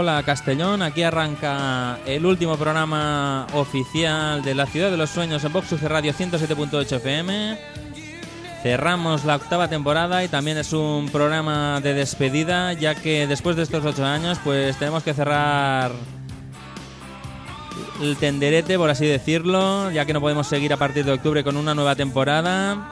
Hola 0.00 0.22
Castellón, 0.22 0.80
aquí 0.80 1.02
arranca 1.02 1.98
el 2.06 2.24
último 2.24 2.56
programa 2.56 3.46
oficial 3.52 4.42
de 4.42 4.54
la 4.54 4.64
Ciudad 4.64 4.90
de 4.90 4.96
los 4.96 5.10
Sueños 5.10 5.44
en 5.44 5.52
Vox 5.52 5.78
Radio 5.82 6.14
107.8 6.14 6.96
FM. 6.96 7.58
Cerramos 8.62 9.26
la 9.26 9.36
octava 9.36 9.68
temporada 9.68 10.24
y 10.24 10.28
también 10.28 10.56
es 10.56 10.72
un 10.72 11.10
programa 11.10 11.82
de 11.82 11.92
despedida, 11.92 12.72
ya 12.72 12.94
que 12.94 13.26
después 13.26 13.56
de 13.56 13.62
estos 13.64 13.84
ocho 13.84 14.06
años, 14.06 14.38
pues 14.42 14.78
tenemos 14.78 15.02
que 15.02 15.12
cerrar 15.12 15.92
el 18.00 18.16
tenderete, 18.16 18.78
por 18.78 18.88
así 18.88 19.04
decirlo, 19.04 19.90
ya 19.90 20.06
que 20.06 20.14
no 20.14 20.22
podemos 20.22 20.46
seguir 20.46 20.72
a 20.72 20.78
partir 20.78 21.04
de 21.04 21.12
octubre 21.12 21.44
con 21.44 21.58
una 21.58 21.74
nueva 21.74 21.94
temporada. 21.94 22.90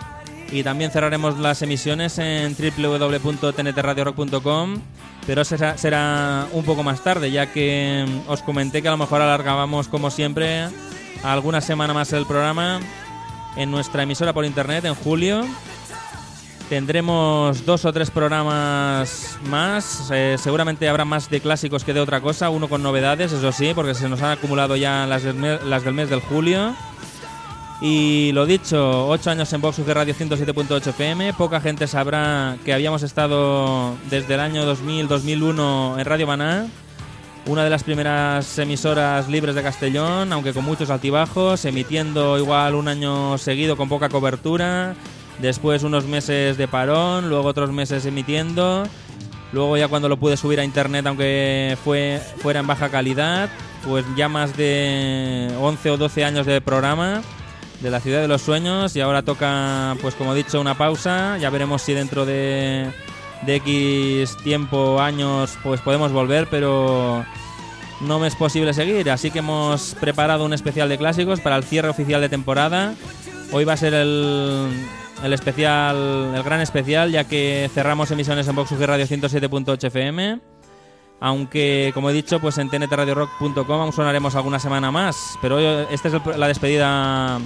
Y 0.52 0.62
también 0.62 0.90
cerraremos 0.90 1.38
las 1.38 1.62
emisiones 1.62 2.18
en 2.18 2.54
www.tntradiorock.com, 2.54 4.82
pero 5.28 5.44
será, 5.44 5.76
será 5.76 6.46
un 6.52 6.64
poco 6.64 6.82
más 6.82 7.04
tarde, 7.04 7.30
ya 7.30 7.52
que 7.52 8.04
mm, 8.26 8.30
os 8.30 8.42
comenté 8.42 8.80
que 8.82 8.88
a 8.88 8.92
lo 8.92 8.96
mejor 8.96 9.20
alargábamos, 9.20 9.86
como 9.86 10.10
siempre, 10.10 10.66
alguna 11.22 11.60
semana 11.60 11.92
más 11.92 12.12
el 12.14 12.24
programa 12.26 12.80
en 13.56 13.70
nuestra 13.70 14.02
emisora 14.04 14.32
por 14.32 14.44
internet 14.46 14.86
en 14.86 14.94
julio. 14.94 15.44
Tendremos 16.68 17.64
dos 17.64 17.84
o 17.86 17.92
tres 17.94 18.10
programas 18.10 19.38
más. 19.44 20.10
eh, 20.12 20.36
seguramente 20.38 20.86
habrá 20.88 21.04
más 21.06 21.30
de 21.30 21.40
clásicos 21.40 21.82
que 21.82 21.94
de 21.94 22.00
otra 22.00 22.20
cosa. 22.20 22.50
Uno 22.50 22.68
con 22.68 22.82
novedades, 22.82 23.32
eso 23.32 23.52
sí, 23.52 23.72
porque 23.74 23.94
se 23.94 24.08
nos 24.08 24.20
han 24.22 24.32
acumulado 24.32 24.76
ya 24.76 25.06
las 25.06 25.22
del, 25.22 25.34
me- 25.34 25.58
las 25.64 25.82
del 25.84 25.94
mes 25.94 26.10
del 26.10 26.20
julio. 26.20 26.74
Y 27.80 28.32
lo 28.32 28.44
dicho, 28.44 29.06
8 29.08 29.30
años 29.30 29.52
en 29.52 29.60
Vox 29.60 29.78
UG 29.78 29.88
Radio 29.92 30.12
107.8 30.12 30.88
FM. 30.88 31.32
Poca 31.34 31.60
gente 31.60 31.86
sabrá 31.86 32.56
que 32.64 32.72
habíamos 32.72 33.04
estado 33.04 33.94
desde 34.10 34.34
el 34.34 34.40
año 34.40 34.64
2000-2001 34.74 36.00
en 36.00 36.04
Radio 36.04 36.26
Maná. 36.26 36.66
Una 37.46 37.62
de 37.62 37.70
las 37.70 37.84
primeras 37.84 38.58
emisoras 38.58 39.28
libres 39.28 39.54
de 39.54 39.62
Castellón, 39.62 40.32
aunque 40.32 40.52
con 40.52 40.64
muchos 40.64 40.90
altibajos, 40.90 41.64
emitiendo 41.64 42.36
igual 42.36 42.74
un 42.74 42.88
año 42.88 43.38
seguido 43.38 43.76
con 43.76 43.88
poca 43.88 44.08
cobertura, 44.08 44.96
después 45.38 45.84
unos 45.84 46.04
meses 46.04 46.58
de 46.58 46.66
parón, 46.66 47.30
luego 47.30 47.48
otros 47.48 47.70
meses 47.70 48.04
emitiendo, 48.04 48.82
luego 49.52 49.76
ya 49.78 49.88
cuando 49.88 50.08
lo 50.08 50.18
pude 50.18 50.36
subir 50.36 50.58
a 50.60 50.64
internet, 50.64 51.06
aunque 51.06 51.78
fue 51.84 52.20
fuera 52.38 52.60
en 52.60 52.66
baja 52.66 52.90
calidad, 52.90 53.48
pues 53.86 54.04
ya 54.16 54.28
más 54.28 54.54
de 54.56 55.48
11 55.58 55.90
o 55.90 55.96
12 55.96 56.24
años 56.24 56.44
de 56.44 56.60
programa 56.60 57.22
de 57.80 57.90
la 57.90 58.00
ciudad 58.00 58.20
de 58.20 58.28
los 58.28 58.42
sueños 58.42 58.94
y 58.96 59.00
ahora 59.00 59.22
toca, 59.22 59.96
pues 60.02 60.14
como 60.14 60.32
he 60.32 60.36
dicho, 60.36 60.60
una 60.60 60.76
pausa, 60.76 61.38
ya 61.38 61.48
veremos 61.50 61.82
si 61.82 61.92
dentro 61.94 62.26
de 62.26 62.90
X 63.46 64.36
tiempo, 64.42 65.00
años, 65.00 65.56
pues 65.62 65.80
podemos 65.80 66.10
volver, 66.12 66.48
pero 66.50 67.24
no 68.00 68.18
me 68.18 68.26
es 68.26 68.34
posible 68.34 68.74
seguir. 68.74 69.10
Así 69.10 69.30
que 69.30 69.38
hemos 69.40 69.94
preparado 70.00 70.44
un 70.44 70.52
especial 70.52 70.88
de 70.88 70.98
clásicos 70.98 71.40
para 71.40 71.56
el 71.56 71.64
cierre 71.64 71.88
oficial 71.88 72.20
de 72.20 72.28
temporada. 72.28 72.94
Hoy 73.52 73.64
va 73.64 73.74
a 73.74 73.76
ser 73.76 73.94
el, 73.94 74.68
el 75.22 75.32
especial, 75.32 76.32
el 76.34 76.42
gran 76.42 76.60
especial, 76.60 77.10
ya 77.12 77.24
que 77.24 77.70
cerramos 77.72 78.10
emisiones 78.10 78.48
en 78.48 78.56
Vox 78.56 78.70
Radio 78.78 79.06
107.8 79.06 79.84
FM. 79.86 80.40
Aunque, 81.20 81.90
como 81.94 82.10
he 82.10 82.12
dicho, 82.12 82.38
pues 82.40 82.58
en 82.58 82.70
tntradiorock.com 82.70 83.80
aún 83.80 83.92
sonaremos 83.92 84.36
alguna 84.36 84.60
semana 84.60 84.90
más. 84.92 85.36
Pero 85.42 85.56
hoy- 85.56 85.86
esta 85.90 86.08
es 86.08 86.14
el- 86.14 86.38
la 86.40 86.46
despedida 86.46 87.40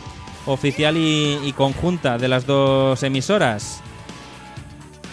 oficial 0.46 0.96
y, 0.96 1.38
y 1.44 1.52
conjunta 1.52 2.18
de 2.18 2.28
las 2.28 2.46
dos 2.46 3.02
emisoras. 3.02 3.82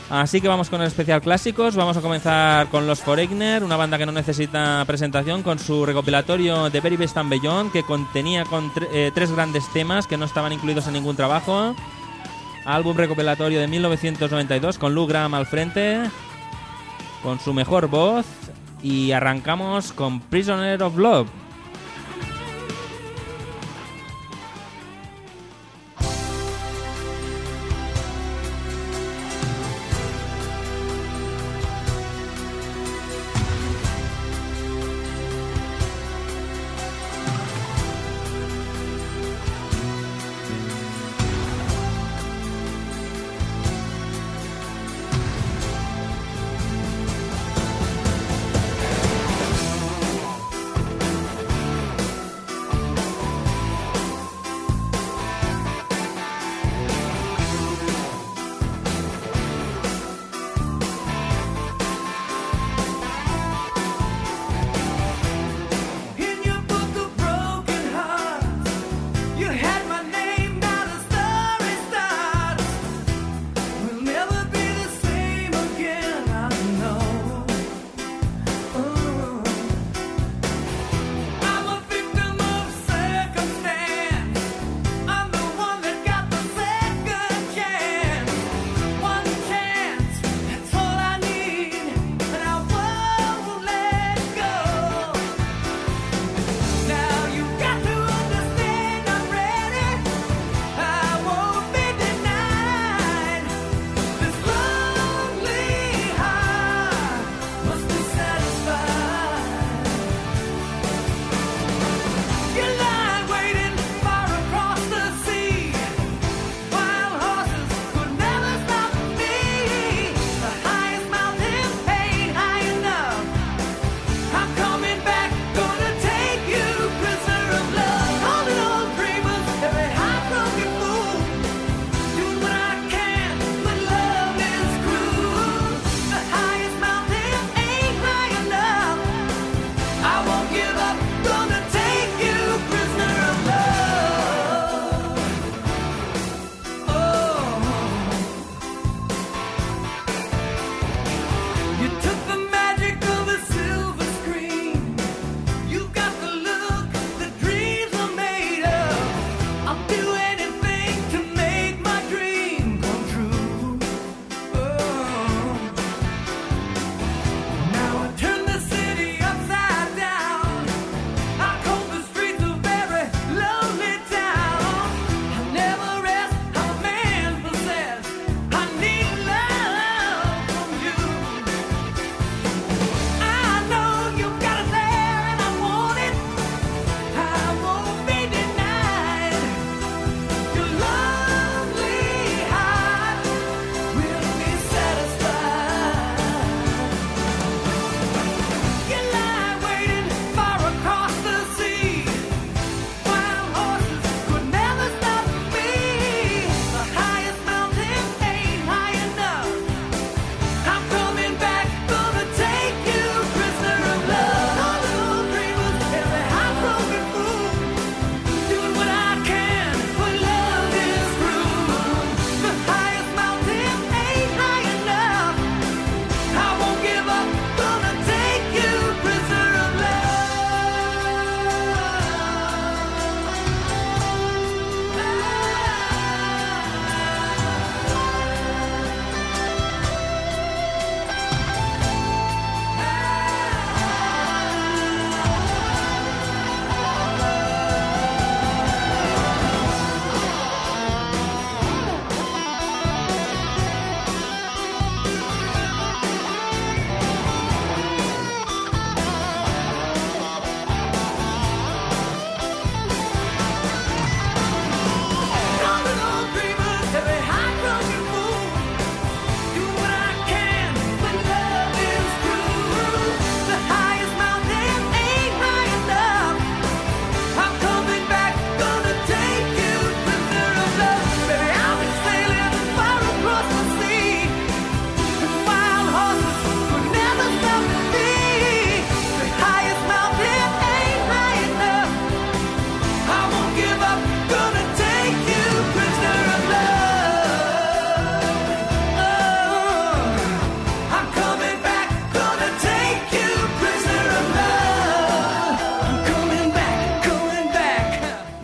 Así 0.10 0.42
que 0.42 0.48
vamos 0.48 0.72
con 0.72 0.82
el 0.82 0.88
especial 0.88 1.22
clásicos. 1.22 1.76
Vamos 1.76 1.96
a 1.96 2.02
comenzar 2.02 2.68
con 2.70 2.88
los 2.88 3.00
Foreigner, 3.02 3.64
una 3.64 3.78
banda 3.78 4.00
que 4.00 4.08
no 4.08 4.12
necesita 4.12 4.84
presentación, 4.88 5.44
con 5.44 5.60
su 5.60 5.86
recopilatorio 5.86 6.72
The 6.72 6.82
Very 6.82 6.98
Best 6.98 7.16
and 7.18 7.30
Beyond, 7.30 7.72
que 7.72 7.84
contenía 7.84 8.44
con 8.46 8.72
eh, 8.92 9.12
tres 9.14 9.32
grandes 9.32 9.72
temas 9.72 10.08
que 10.08 10.18
no 10.18 10.26
estaban 10.26 10.52
incluidos 10.52 10.88
en 10.88 10.94
ningún 10.94 11.16
trabajo. 11.16 11.76
Álbum 12.66 12.98
recopilatorio 12.98 13.60
de 13.60 13.68
1992 13.68 14.80
con 14.80 14.96
Lou 14.96 15.06
Graham 15.06 15.36
al 15.36 15.46
frente, 15.46 16.02
con 17.22 17.40
su 17.40 17.54
mejor 17.54 17.88
voz. 17.88 18.26
Y 18.82 19.12
arrancamos 19.12 19.94
con 19.94 20.22
Prisoner 20.22 20.82
of 20.82 20.98
Love. 20.98 21.28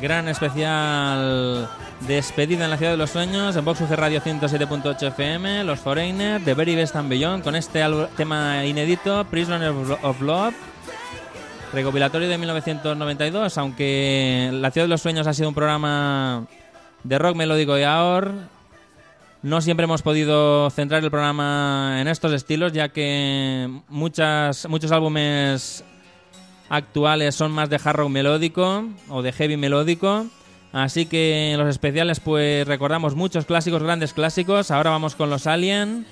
Gran 0.05 0.27
especial 0.27 1.67
despedida 2.01 2.65
en 2.65 2.69
la 2.69 2.77
ciudad 2.77 2.91
de 2.91 2.97
los 2.97 3.09
sueños 3.09 3.55
en 3.55 3.65
Vox 3.65 3.81
UG 3.81 3.89
Radio 3.93 4.21
107.8 4.21 5.07
FM, 5.07 5.63
Los 5.63 5.79
Foreigners, 5.79 6.45
The 6.45 6.53
Very 6.53 6.75
Best 6.75 6.95
and 6.95 7.09
Beyond, 7.09 7.43
con 7.43 7.55
este 7.55 7.81
tema 8.15 8.63
inédito, 8.67 9.25
Prisoner 9.25 9.73
of 10.03 10.21
Love, 10.21 10.53
recopilatorio 11.73 12.29
de 12.29 12.37
1992, 12.37 13.57
aunque 13.57 14.51
La 14.53 14.69
ciudad 14.69 14.85
de 14.85 14.89
los 14.89 15.01
sueños 15.01 15.25
ha 15.25 15.33
sido 15.33 15.49
un 15.49 15.55
programa 15.55 16.45
de 17.03 17.17
rock 17.17 17.35
melódico 17.35 17.75
y 17.75 17.81
ahora 17.81 18.31
no 19.41 19.59
siempre 19.59 19.85
hemos 19.85 20.03
podido 20.03 20.69
centrar 20.69 21.03
el 21.03 21.09
programa 21.09 21.97
en 21.99 22.07
estos 22.07 22.31
estilos, 22.31 22.73
ya 22.73 22.89
que 22.89 23.71
muchas, 23.89 24.69
muchos 24.69 24.91
álbumes 24.91 25.83
actuales 26.69 27.35
son 27.35 27.51
más 27.51 27.69
de 27.69 27.79
hard 27.83 27.97
rock 27.97 28.09
melódico 28.09 28.85
o 29.09 29.21
de 29.21 29.31
heavy 29.31 29.57
melódico. 29.57 30.27
Así 30.71 31.05
que 31.05 31.53
en 31.53 31.59
los 31.59 31.69
especiales 31.69 32.19
pues 32.19 32.67
recordamos 32.67 33.15
muchos 33.15 33.45
clásicos, 33.45 33.81
grandes 33.81 34.13
clásicos. 34.13 34.71
Ahora 34.71 34.89
vamos 34.89 35.15
con 35.15 35.29
los 35.29 35.47
Alien. 35.47 36.05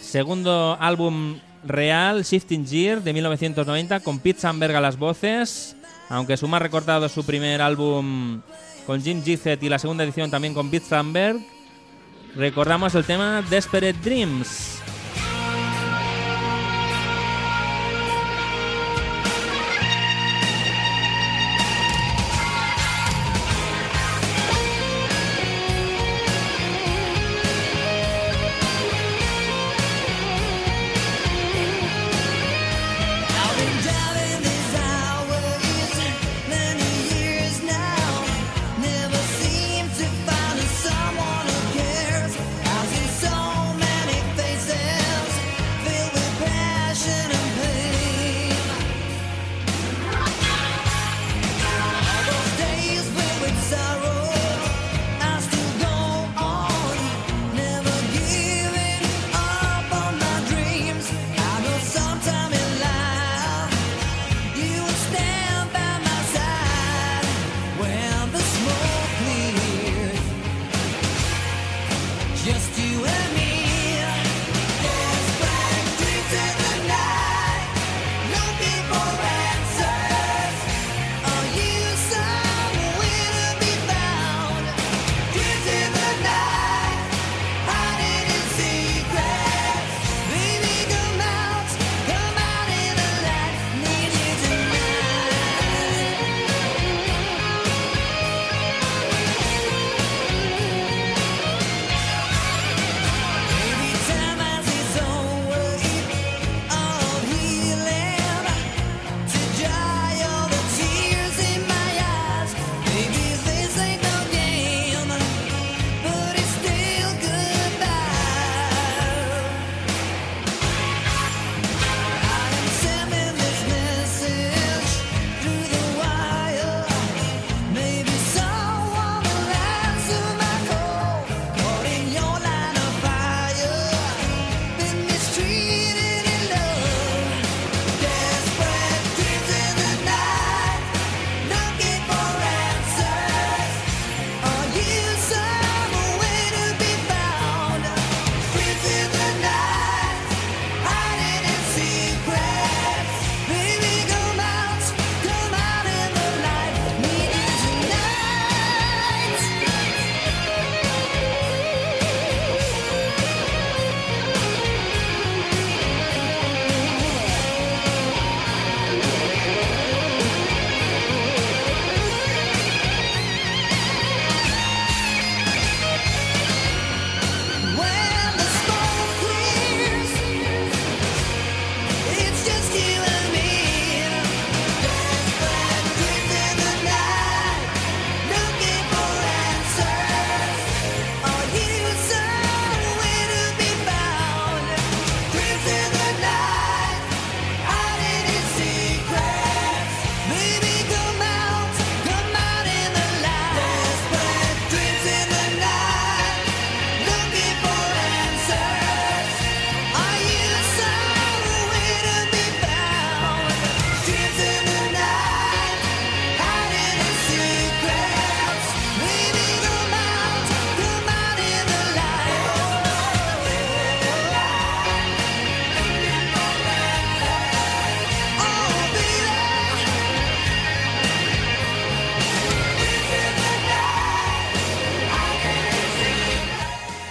Segundo 0.00 0.78
álbum 0.80 1.38
real, 1.64 2.22
Shifting 2.22 2.66
Gear, 2.66 3.02
de 3.02 3.12
1990, 3.12 4.00
con 4.00 4.20
Pete 4.20 4.46
a 4.46 4.80
las 4.80 4.98
voces. 4.98 5.76
Aunque 6.08 6.38
su 6.38 6.48
más 6.48 6.62
recortado 6.62 7.08
su 7.10 7.24
primer 7.24 7.60
álbum 7.60 8.40
con 8.86 9.02
Jim 9.02 9.22
Gizzet 9.22 9.62
y 9.62 9.68
la 9.68 9.78
segunda 9.78 10.04
edición 10.04 10.30
también 10.30 10.54
con 10.54 10.70
Pete. 10.70 11.36
Recordamos 12.34 12.94
el 12.94 13.04
tema 13.04 13.42
Desperate 13.50 13.98
Dreams. 14.02 14.77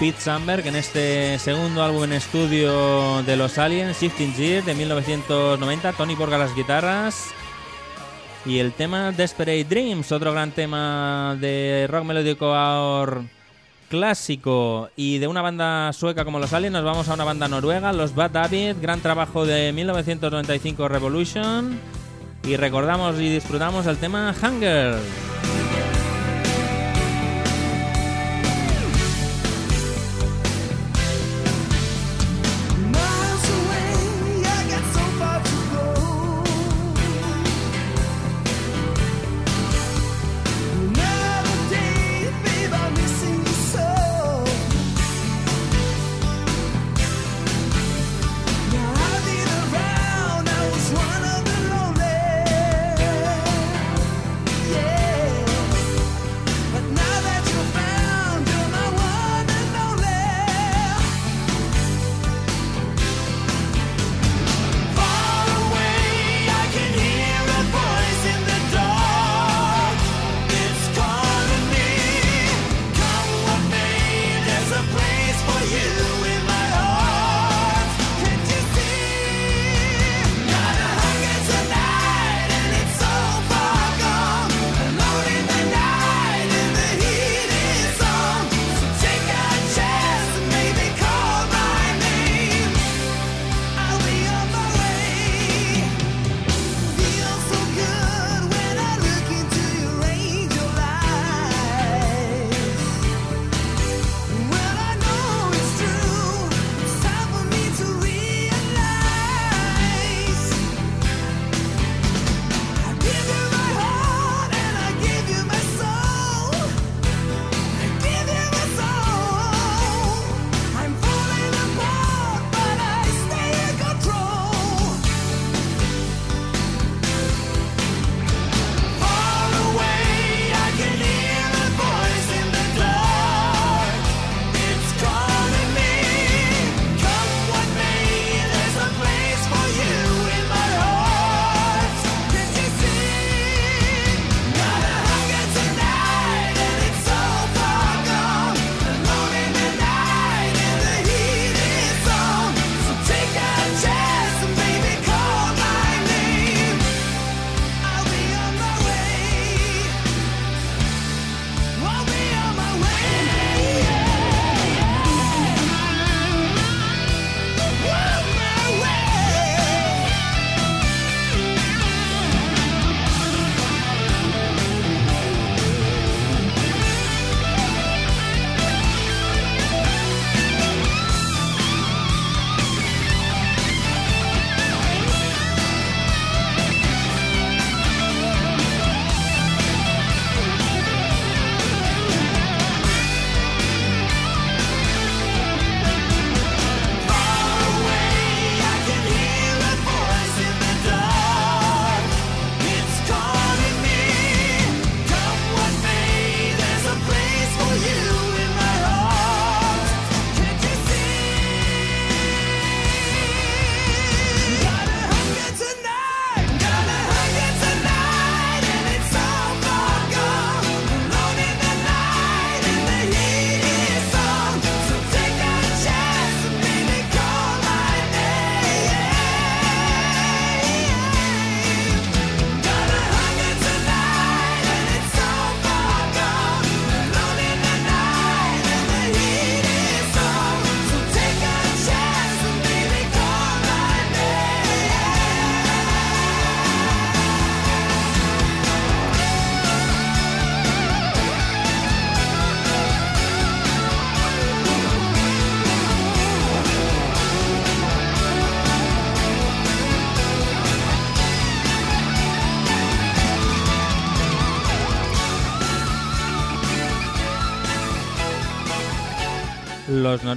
Pete 0.08 0.22
Sandberg 0.22 0.66
en 0.66 0.78
este 0.78 1.38
segundo 1.38 1.84
álbum 1.84 2.06
en 2.06 2.14
estudio 2.14 3.22
de 3.24 3.36
los 3.36 3.58
Aliens, 3.58 4.00
Shifting 4.00 4.34
Gear 4.36 4.64
de 4.64 4.74
1990, 4.74 5.92
Tony 5.92 6.16
Borg 6.16 6.34
a 6.34 6.38
las 6.38 6.56
guitarras. 6.56 7.32
Y 8.46 8.60
el 8.60 8.72
tema 8.72 9.12
Desperate 9.12 9.66
Dreams, 9.66 10.10
otro 10.14 10.32
gran 10.32 10.52
tema 10.52 11.36
de 11.42 11.88
rock 11.90 12.06
melódico 12.06 12.56
clásico. 13.90 14.90
Y 14.96 15.18
de 15.18 15.28
una 15.28 15.42
banda 15.42 15.92
sueca 15.92 16.24
como 16.24 16.40
los 16.40 16.54
Aliens 16.54 16.72
nos 16.72 16.86
vamos 16.86 17.10
a 17.10 17.14
una 17.14 17.26
banda 17.26 17.50
noruega, 17.50 17.92
los 17.92 18.16
Bad 18.16 18.38
Habit, 18.38 18.82
gran 18.82 19.02
trabajo 19.02 19.46
de 19.46 19.74
1995 19.74 20.88
Revolution. 20.88 21.78
Y 22.44 22.56
recordamos 22.56 23.20
y 23.20 23.30
disfrutamos 23.30 23.86
el 23.88 23.98
tema 23.98 24.34
Hunger. 24.42 24.96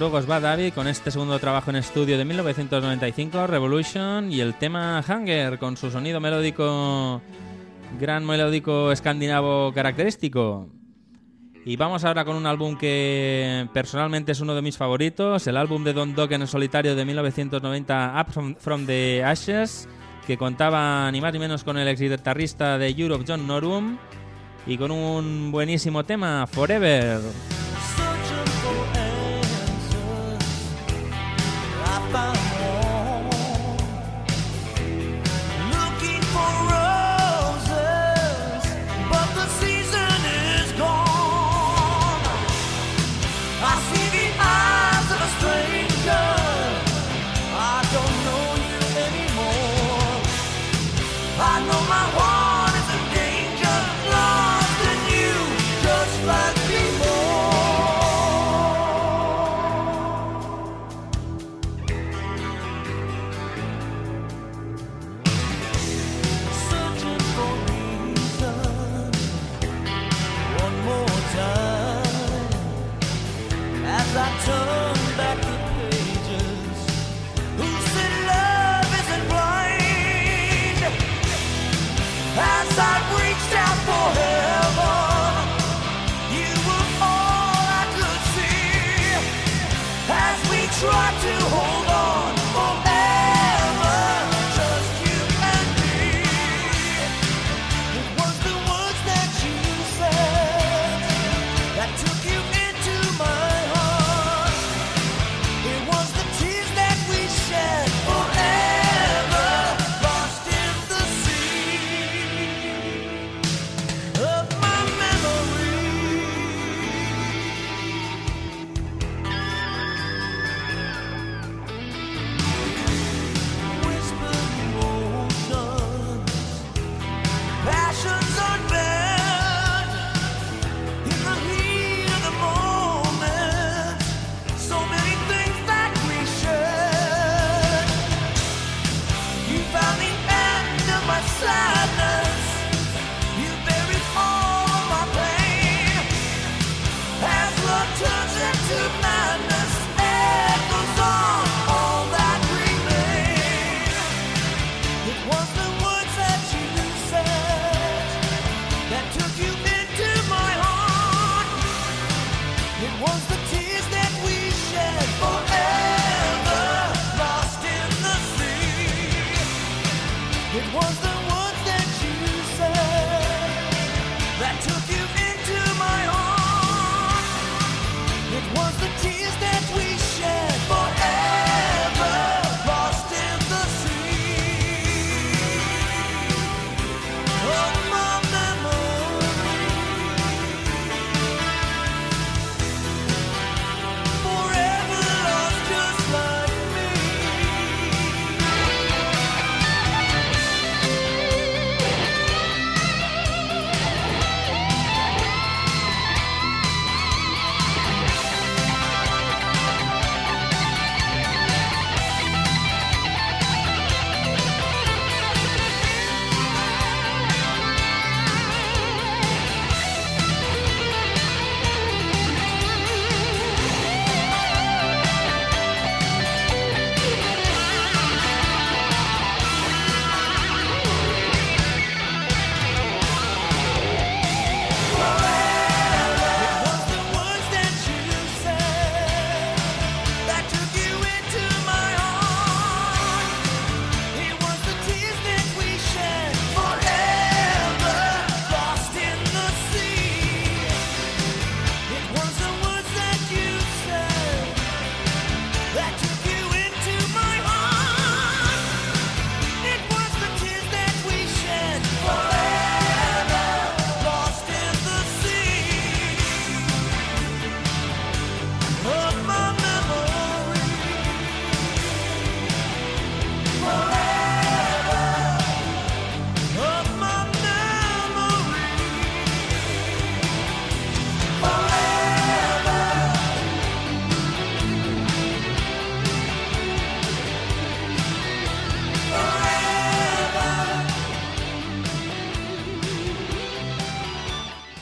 Noruegos 0.01 0.27
Bad 0.27 0.47
Abbey 0.47 0.71
con 0.71 0.89
este 0.89 1.11
segundo 1.11 1.39
trabajo 1.39 1.69
en 1.69 1.77
estudio 1.77 2.17
de 2.17 2.25
1995, 2.25 3.47
Revolution, 3.47 4.33
y 4.33 4.41
el 4.41 4.55
tema 4.55 5.05
Hunger 5.07 5.59
con 5.59 5.77
su 5.77 5.91
sonido 5.91 6.21
melódico, 6.21 7.21
gran 8.01 8.25
melódico 8.25 8.93
escandinavo 8.93 9.75
característico. 9.75 10.71
Y 11.67 11.77
vamos 11.77 12.03
ahora 12.05 12.25
con 12.25 12.37
un 12.37 12.47
álbum 12.47 12.79
que 12.79 13.69
personalmente 13.75 14.33
es 14.33 14.41
uno 14.41 14.55
de 14.55 14.63
mis 14.63 14.79
favoritos, 14.79 15.47
el 15.47 15.59
álbum 15.59 15.85
de 15.85 15.93
Don 15.93 16.15
Dokken 16.15 16.41
en 16.41 16.47
solitario 16.47 16.97
de 16.97 17.05
1990, 17.05 18.25
Up 18.27 18.57
from 18.59 18.87
the 18.87 19.23
Ashes, 19.23 19.87
que 20.27 20.39
contaba 20.39 21.13
ni 21.13 21.21
más 21.21 21.35
ni 21.35 21.41
menos 21.41 21.63
con 21.63 21.77
el 21.77 21.87
ex 21.87 22.01
guitarrista 22.01 22.79
de 22.79 22.89
Europe, 22.89 23.27
John 23.29 23.47
Norum, 23.47 23.99
y 24.67 24.79
con 24.79 24.93
un 24.93 25.53
buenísimo 25.53 26.05
tema, 26.05 26.47
Forever. 26.47 27.21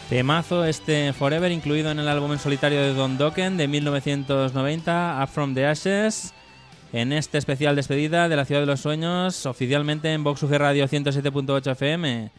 Temazo 0.09 0.64
este 0.64 1.12
Forever, 1.12 1.53
incluido 1.53 1.90
en 1.90 1.99
el 1.99 2.09
álbum 2.09 2.33
en 2.33 2.38
solitario 2.38 2.81
de 2.81 2.94
Don 2.94 3.18
Dokken 3.18 3.59
de 3.59 3.68
1990, 3.68 5.21
Up 5.23 5.29
From 5.29 5.55
the 5.55 5.66
Ashes, 5.66 6.33
en 6.94 7.12
este 7.12 7.37
especial 7.37 7.77
despedida 7.77 8.27
de 8.31 8.37
la 8.37 8.47
Ciudad 8.47 8.62
de 8.62 8.66
los 8.66 8.81
Sueños, 8.81 9.44
oficialmente 9.44 10.11
en 10.14 10.25
Vox 10.25 10.42
UG 10.42 10.53
Radio 10.53 10.88
107.8 10.88 11.73
FM. 11.73 12.31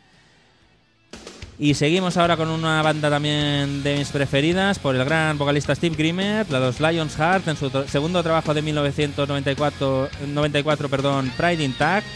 Y 1.59 1.75
seguimos 1.75 2.17
ahora 2.17 2.37
con 2.37 2.49
una 2.49 2.81
banda 2.81 3.07
también 3.11 3.83
de 3.83 3.97
mis 3.97 4.09
preferidas, 4.09 4.79
por 4.79 4.95
el 4.95 5.05
gran 5.05 5.37
vocalista 5.37 5.75
Steve 5.75 5.95
Grimmer, 5.95 6.49
la 6.49 6.57
dos 6.57 6.79
Lions 6.79 7.15
Heart, 7.17 7.49
en 7.49 7.55
su 7.57 7.69
segundo 7.87 8.23
trabajo 8.23 8.51
de 8.55 8.63
1994, 8.63 10.09
94, 10.27 10.89
perdón, 10.89 11.31
Pride 11.37 11.63
Intact, 11.63 12.07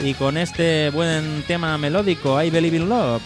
y 0.00 0.14
con 0.14 0.36
este 0.36 0.90
buen 0.90 1.44
tema 1.46 1.78
melódico, 1.78 2.42
I 2.42 2.50
Believe 2.50 2.76
in 2.76 2.88
Love. 2.88 3.22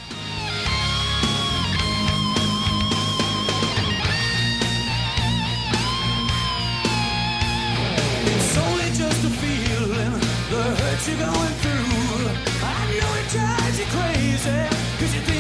you're 11.09 11.19
going 11.19 11.55
through. 11.63 12.29
I 12.63 12.81
know 12.99 13.11
it 13.21 13.29
drives 13.31 13.79
you 13.79 13.87
crazy, 13.87 14.77
cause 14.99 15.15
you 15.15 15.21
think. 15.21 15.38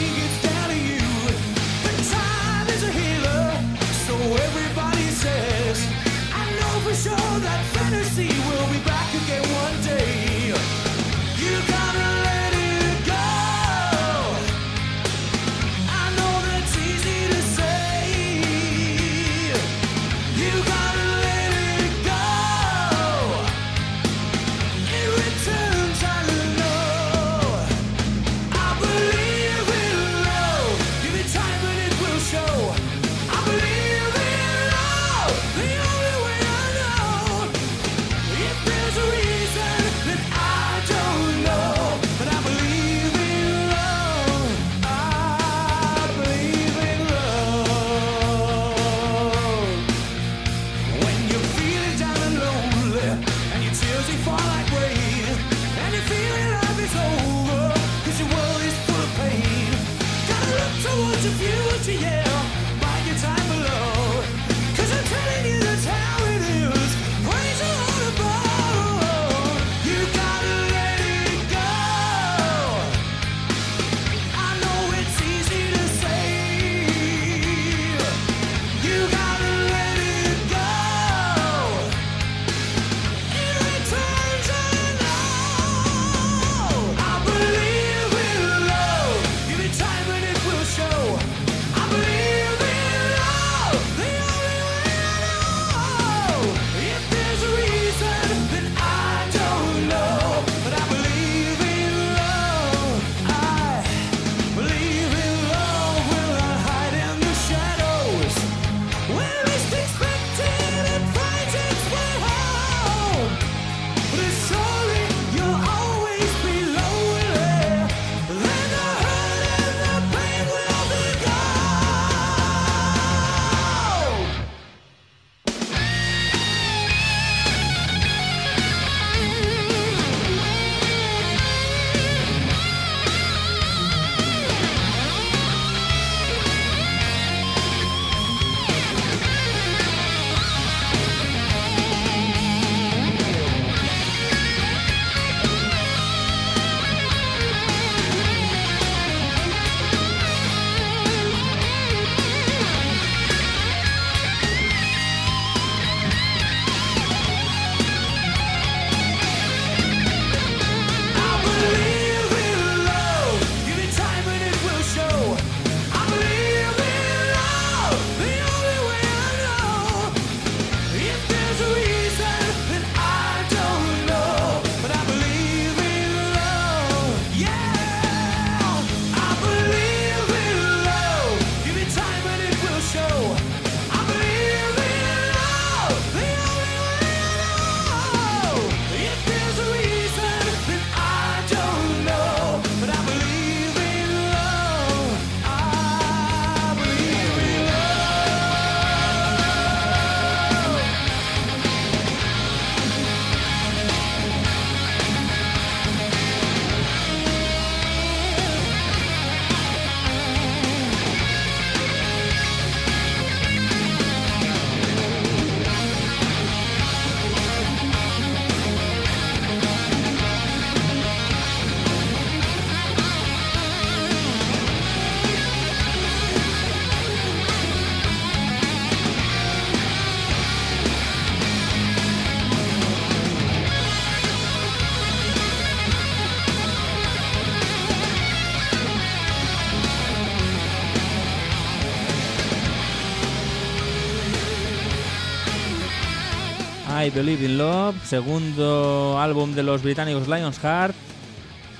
I 247.08 247.10
Believe 247.10 247.42
in 247.42 247.56
Love, 247.56 247.96
segundo 248.04 249.18
álbum 249.18 249.54
de 249.54 249.62
los 249.62 249.82
británicos 249.82 250.28
Lionheart, 250.28 250.94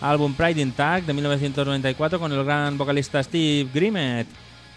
álbum 0.01 0.33
Pride 0.33 0.63
in 0.63 0.73
Tag 0.73 1.05
de 1.05 1.13
1994 1.13 2.19
con 2.19 2.33
el 2.33 2.43
gran 2.45 2.79
vocalista 2.79 3.23
Steve 3.23 3.69
Grimmett. 3.75 4.27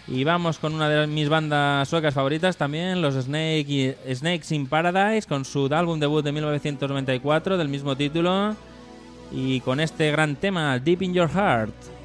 Y 0.06 0.24
vamos 0.24 0.58
con 0.58 0.74
una 0.74 0.90
de 0.90 1.06
mis 1.06 1.30
bandas 1.30 1.88
suecas 1.88 2.12
favoritas 2.12 2.58
también, 2.58 3.00
los 3.00 3.14
Snake 3.14 3.64
y 3.66 4.14
Snakes 4.14 4.54
in 4.54 4.66
Paradise, 4.66 5.26
con 5.26 5.46
su 5.46 5.70
álbum 5.72 5.98
debut 5.98 6.22
de 6.22 6.32
1994 6.32 7.56
del 7.56 7.68
mismo 7.68 7.96
título 7.96 8.54
y 9.30 9.60
con 9.60 9.80
este 9.80 10.10
gran 10.10 10.36
tema, 10.36 10.78
Deep 10.78 11.00
in 11.00 11.14
Your 11.14 11.30
Heart. 11.30 12.01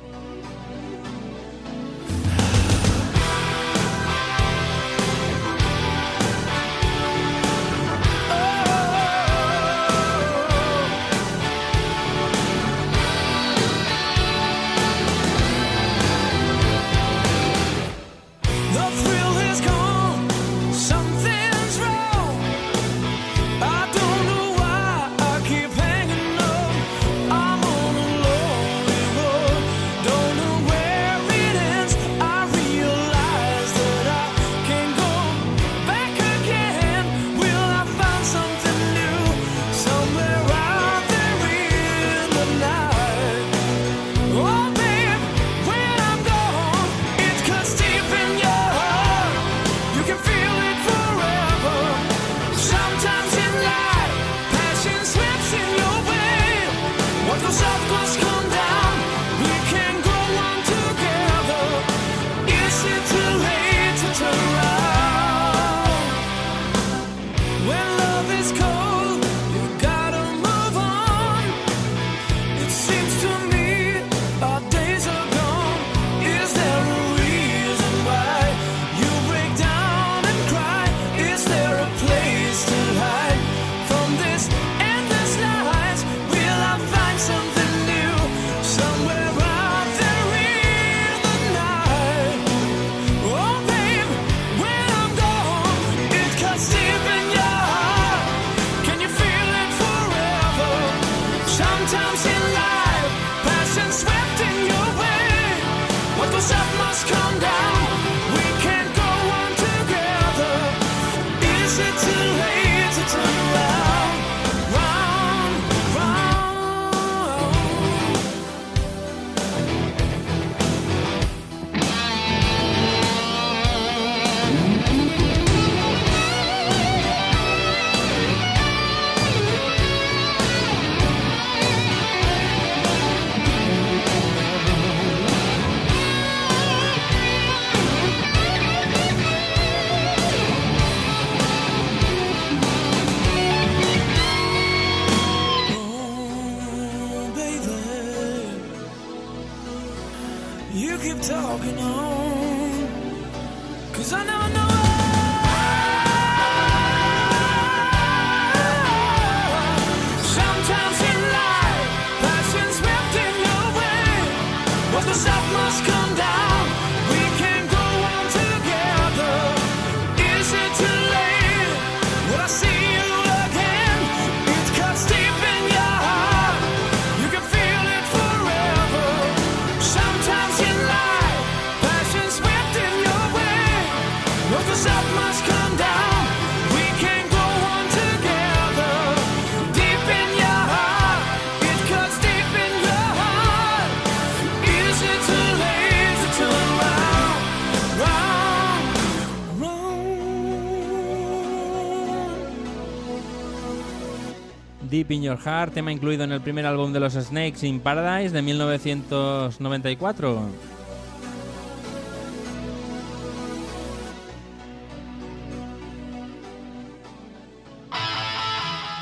Deep 204.97 205.11
in 205.11 205.21
Your 205.21 205.37
Heart, 205.37 205.75
tema 205.75 205.91
incluido 205.91 206.23
en 206.23 206.31
el 206.31 206.41
primer 206.41 206.65
álbum 206.65 206.91
de 206.91 206.99
los 206.99 207.13
Snakes 207.13 207.67
in 207.67 207.79
Paradise 207.79 208.33
de 208.33 208.41
1994. 208.41 210.49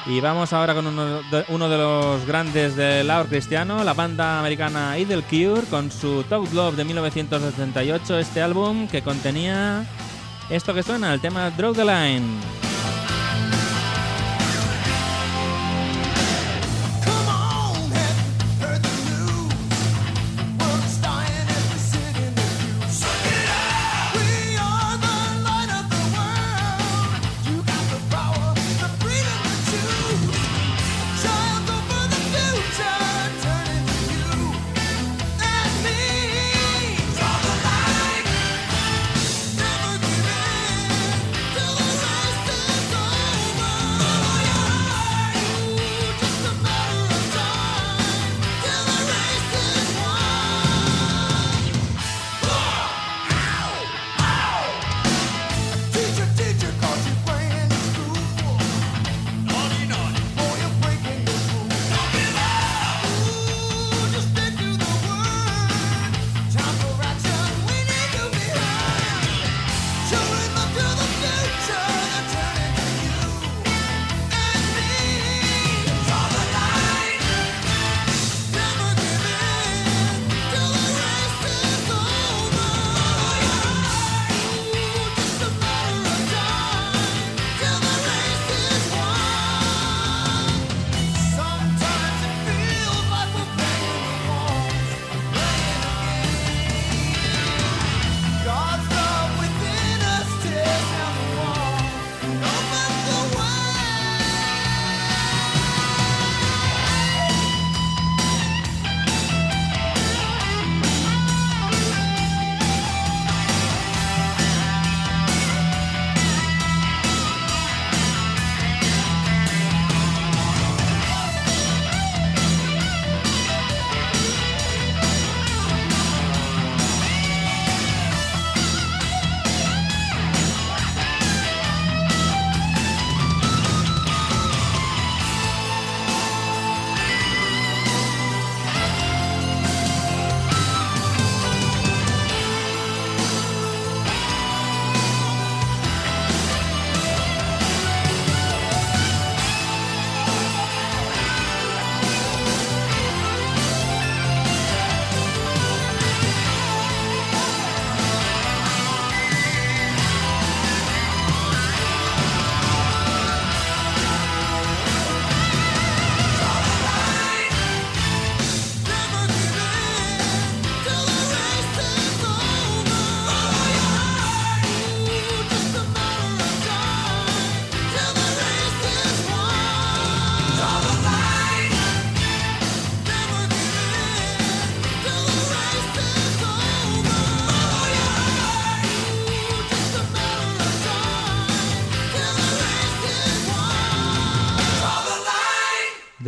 Y 0.08 0.20
vamos 0.20 0.52
ahora 0.52 0.76
con 0.76 0.86
uno 0.86 1.70
de, 1.70 1.78
los 1.78 2.28
grandes 2.28 2.76
del 2.76 3.08
lado 3.08 3.28
cristiano, 3.28 3.82
la 3.86 3.94
banda 3.94 4.40
americana 4.40 5.00
Idle 5.00 5.24
Cure, 5.24 5.62
con 5.70 5.90
su 5.90 6.24
Top 6.24 6.54
Love 6.54 6.76
de 6.76 6.84
1978, 6.84 8.20
este 8.20 8.42
álbum 8.42 8.90
que 8.90 9.02
contenía 9.02 9.86
esto 10.50 10.74
que 10.74 10.84
suena, 10.84 11.14
el 11.14 11.22
tema 11.22 11.50
Draw 11.52 11.74
the 11.74 11.86
Line. 11.86 12.65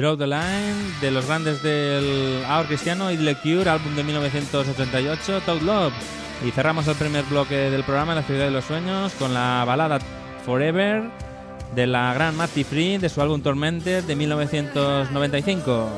Draw 0.07 0.17
the 0.17 0.27
Line, 0.27 0.99
de 1.01 1.11
los 1.11 1.25
grandes 1.25 1.61
del 1.61 2.41
ahora 2.47 2.69
cristiano, 2.69 3.11
y 3.11 3.17
The 3.17 3.35
Cure, 3.35 3.69
álbum 3.69 3.93
de 3.93 4.05
1988, 4.05 5.41
Toad 5.45 5.61
Love. 5.63 5.91
Y 6.47 6.51
cerramos 6.51 6.87
el 6.87 6.95
primer 6.95 7.25
bloque 7.25 7.69
del 7.69 7.83
programa, 7.83 8.15
La 8.15 8.23
ciudad 8.23 8.45
de 8.45 8.51
los 8.51 8.63
sueños, 8.63 9.11
con 9.19 9.33
la 9.33 9.65
balada 9.67 9.99
Forever 10.45 11.03
de 11.75 11.87
la 11.87 12.13
gran 12.13 12.37
Matty 12.37 12.63
Free, 12.63 12.99
de 12.99 13.09
su 13.09 13.21
álbum 13.21 13.41
Tormented 13.41 14.05
de 14.05 14.15
1995. 14.15 15.89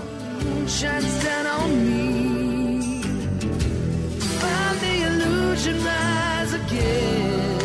shines 0.66 1.24
down 1.24 1.46
on 1.46 1.70
me. 1.86 3.04
Find 4.42 4.80
the 4.86 5.04
illusion 5.08 5.76
rise 5.84 6.54
again. 6.56 7.60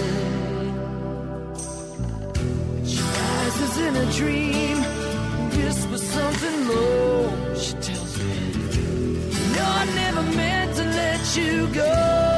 She 2.84 3.00
rises 3.00 3.78
in 3.78 3.96
a 3.96 4.06
dream, 4.12 4.73
low. 6.68 7.54
She 7.56 7.72
tells 7.74 8.18
me, 8.18 8.34
No, 9.56 9.64
I 9.64 9.84
never 9.94 10.22
meant 10.22 10.76
to 10.76 10.84
let 10.84 11.36
you 11.36 11.66
go. 11.68 12.33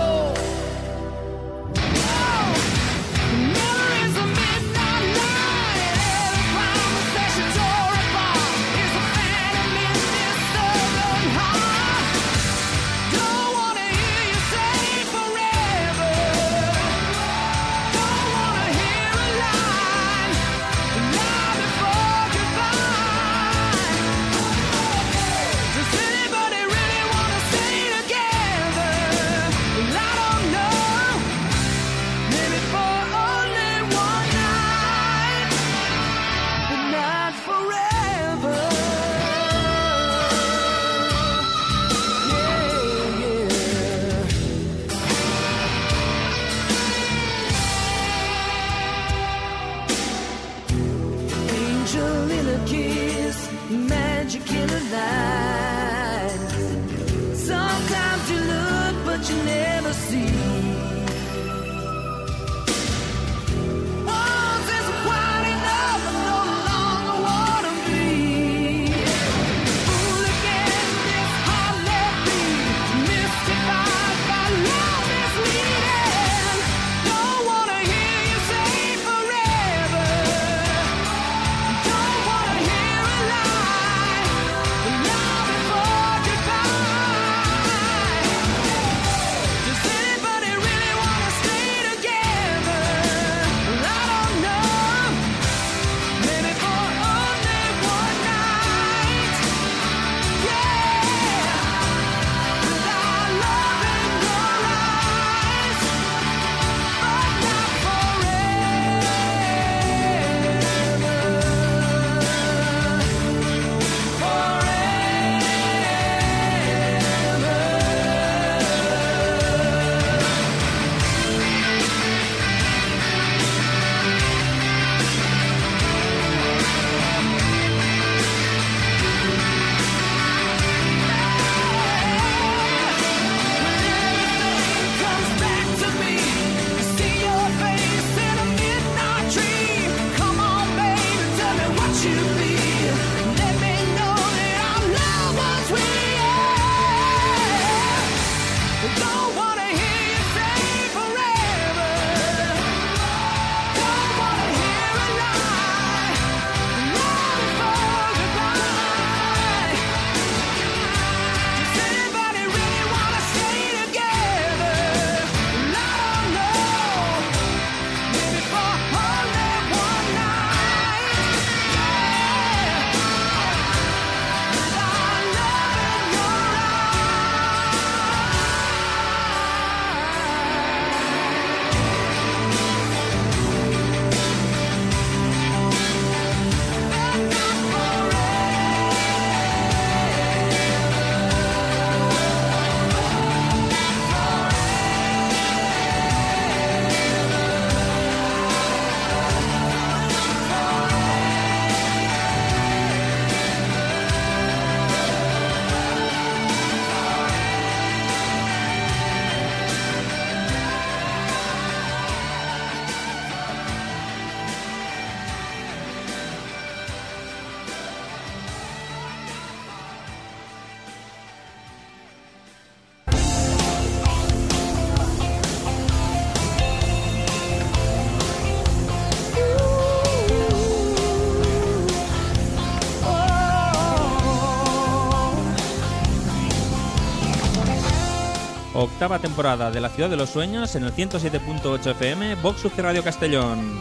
Octava 238.86 239.18
temporada 239.18 239.70
de 239.72 239.80
La 239.80 239.88
Ciudad 239.88 240.08
de 240.08 240.16
los 240.16 240.30
Sueños 240.30 240.76
en 240.76 240.84
el 240.84 240.94
107.8 240.94 241.90
FM, 241.90 242.36
Vox 242.36 242.64
UC 242.64 242.78
Radio 242.78 243.02
Castellón. 243.02 243.80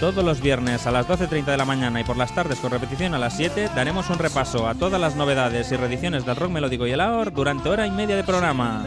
Todos 0.00 0.24
los 0.24 0.40
viernes 0.40 0.86
a 0.86 0.90
las 0.90 1.06
12.30 1.06 1.44
de 1.44 1.56
la 1.58 1.66
mañana 1.66 2.00
y 2.00 2.04
por 2.04 2.16
las 2.16 2.34
tardes 2.34 2.58
con 2.58 2.70
repetición 2.70 3.14
a 3.14 3.18
las 3.18 3.36
7 3.36 3.70
daremos 3.74 4.08
un 4.08 4.18
repaso 4.18 4.66
a 4.66 4.74
todas 4.74 5.00
las 5.00 5.14
novedades 5.14 5.70
y 5.72 5.76
reediciones 5.76 6.24
del 6.24 6.36
rock 6.36 6.50
melódico 6.50 6.86
y 6.86 6.92
el 6.92 7.00
AOR 7.00 7.32
durante 7.32 7.68
hora 7.68 7.86
y 7.86 7.90
media 7.90 8.16
de 8.16 8.24
programa. 8.24 8.84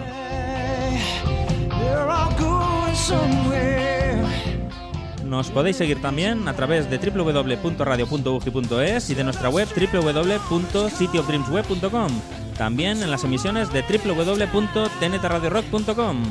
Nos 5.28 5.52
podéis 5.52 5.78
seguir 5.78 6.02
también 6.02 6.48
a 6.48 6.54
través 6.54 6.90
de 6.90 6.98
www.radio.uji.es 6.98 9.10
y 9.10 9.14
de 9.14 9.24
nuestra 9.26 9.50
web 9.50 9.68
www.cityofdreamsweb.com. 9.68 12.12
También 12.58 13.04
en 13.04 13.12
las 13.12 13.26
emisiones 13.26 13.74
de 13.74 13.84
www.tntradiorock.com. 13.84 16.24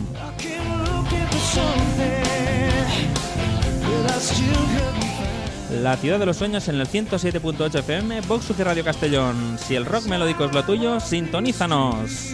La 5.83 5.97
ciudad 5.99 6.19
de 6.19 6.27
los 6.27 6.39
sueños 6.39 6.67
en 6.69 6.81
el 6.81 6.89
107.8 6.89 7.81
FM, 7.81 8.23
Vox 8.23 8.59
Radio 8.59 8.83
Castellón. 8.83 9.59
Si 9.59 9.75
el 9.75 9.85
rock 9.85 10.07
melódico 10.07 10.47
es 10.47 10.55
lo 10.55 10.65
tuyo, 10.65 11.01
sintonízanos. 11.01 12.33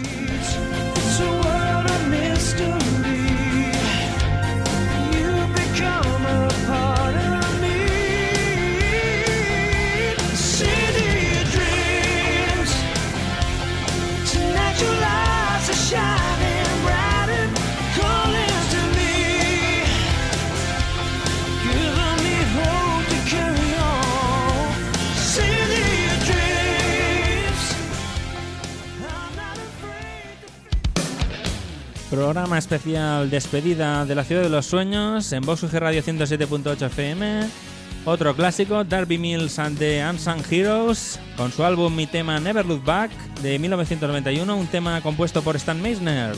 Programa 32.12 32.58
especial 32.58 33.30
despedida 33.30 34.04
de 34.04 34.14
la 34.14 34.22
ciudad 34.22 34.42
de 34.42 34.50
los 34.50 34.66
sueños 34.66 35.32
en 35.32 35.40
Vox 35.40 35.62
UG 35.62 35.72
Radio 35.72 36.02
107.8 36.02 36.84
FM. 36.88 37.48
Otro 38.04 38.36
clásico, 38.36 38.84
Darby 38.84 39.16
Mills 39.16 39.58
and 39.58 39.78
the 39.78 40.04
Unsung 40.04 40.42
Heroes, 40.50 41.18
con 41.38 41.50
su 41.50 41.64
álbum 41.64 41.96
Mi 41.96 42.06
tema 42.06 42.38
Never 42.38 42.66
Look 42.66 42.84
Back 42.84 43.10
de 43.40 43.58
1991, 43.58 44.54
un 44.54 44.66
tema 44.66 45.00
compuesto 45.00 45.40
por 45.40 45.56
Stan 45.56 45.80
Meisner. 45.80 46.34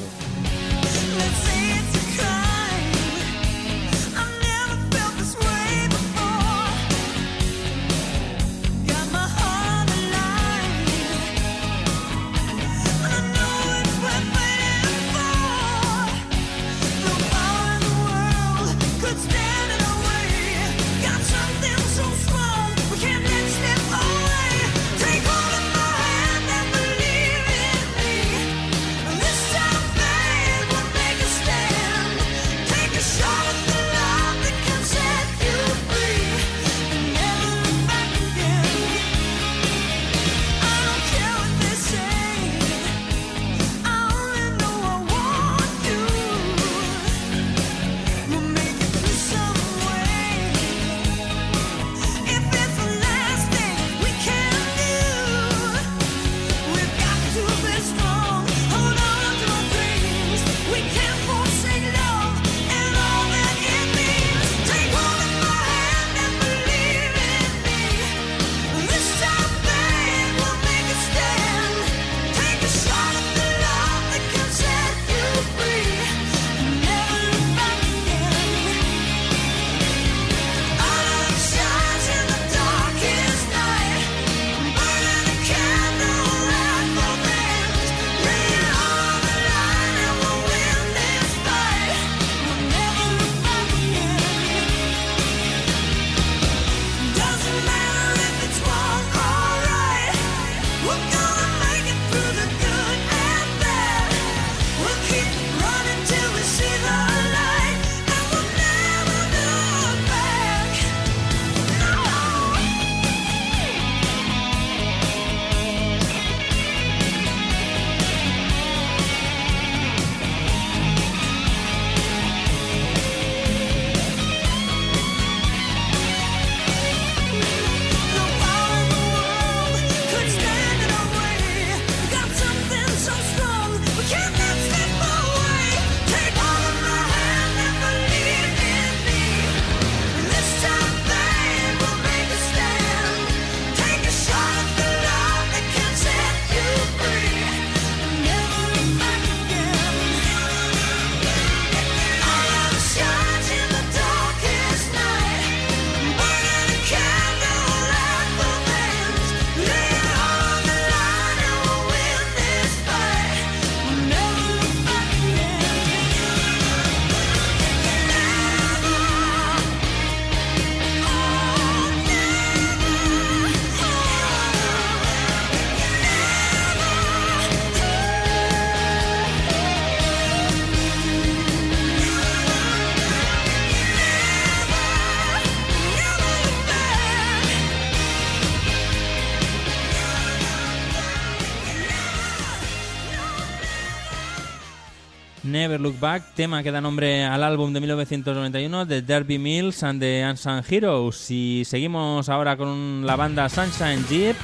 Look 195.85 196.01
Back, 196.01 196.22
tema 196.35 196.62
que 196.62 196.70
da 196.70 196.80
nombre 196.80 197.24
al 197.24 197.45
álbum 197.45 197.70
de 197.74 197.80
1991 197.80 198.87
de 198.87 199.03
Derby 199.03 199.39
Mills 199.39 199.82
and 199.82 200.01
the 200.01 200.24
Unsung 200.26 200.64
Heroes. 200.66 201.30
Y 201.30 201.62
seguimos 201.66 202.30
ahora 202.30 202.57
con 202.57 203.05
la 203.05 203.16
banda 203.16 203.51
Sunshine 203.51 204.03
Jeep, 204.09 204.35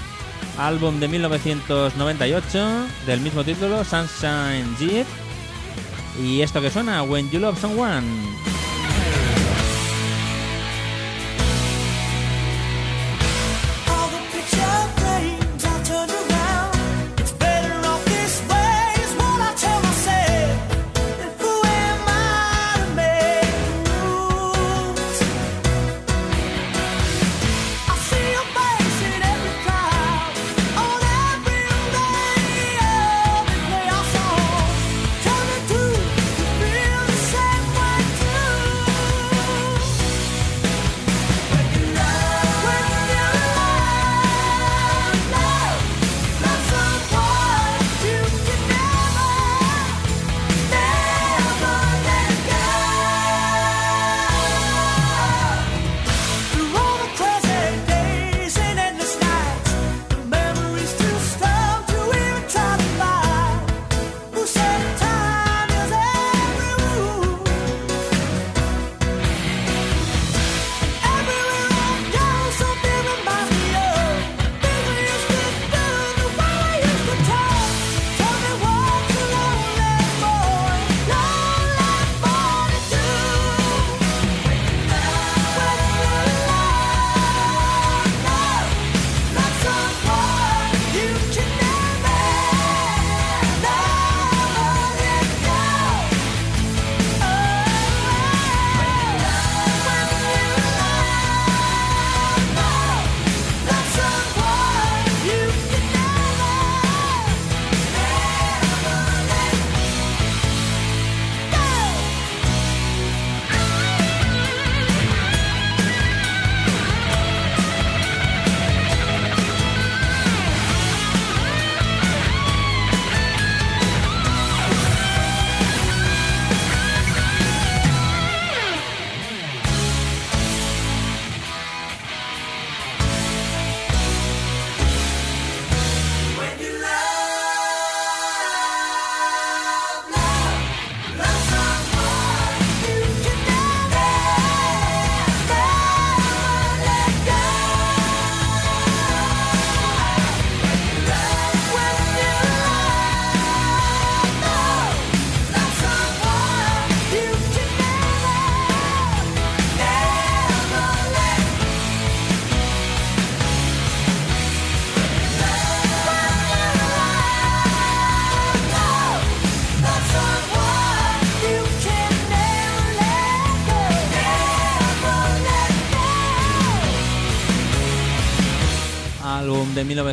álbum 0.59 1.01
de 1.01 1.09
1998 1.09 2.87
del 3.07 3.21
mismo 3.21 3.43
título, 3.43 3.83
Sunshine 3.85 4.77
Jeep. 4.79 5.07
Y 6.23 6.43
esto 6.43 6.61
que 6.61 6.69
suena, 6.69 7.03
When 7.05 7.31
You 7.31 7.41
Love 7.41 7.59
Someone. 7.59 8.50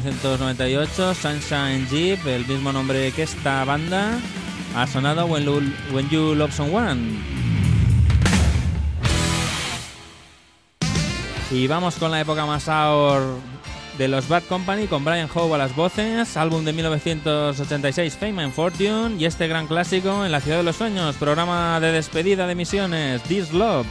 1998, 0.03 1.15
Sunshine 1.15 1.87
Jeep, 1.89 2.25
el 2.27 2.45
mismo 2.45 2.71
nombre 2.71 3.11
que 3.11 3.23
esta 3.23 3.65
banda, 3.65 4.19
ha 4.75 4.85
sonado 4.85 5.25
When, 5.25 5.47
When 5.91 6.09
You 6.09 6.35
Love 6.35 6.53
Someone. 6.53 7.17
Y 11.49 11.65
vamos 11.67 11.95
con 11.95 12.11
la 12.11 12.21
época 12.21 12.45
más 12.45 12.63
sour 12.63 13.39
de 13.97 14.07
los 14.07 14.27
Bad 14.27 14.43
Company 14.43 14.85
con 14.85 15.03
Brian 15.03 15.29
Howe 15.33 15.55
a 15.55 15.57
las 15.57 15.75
voces, 15.75 16.37
álbum 16.37 16.63
de 16.63 16.73
1986 16.73 18.17
Fame 18.19 18.43
and 18.43 18.53
Fortune 18.53 19.15
y 19.17 19.25
este 19.25 19.47
gran 19.47 19.65
clásico 19.65 20.25
en 20.25 20.31
la 20.31 20.41
ciudad 20.41 20.57
de 20.57 20.63
los 20.63 20.75
sueños, 20.75 21.15
programa 21.15 21.79
de 21.79 21.91
despedida 21.91 22.45
de 22.45 22.53
misiones, 22.53 23.23
This 23.23 23.51
Love. 23.51 23.87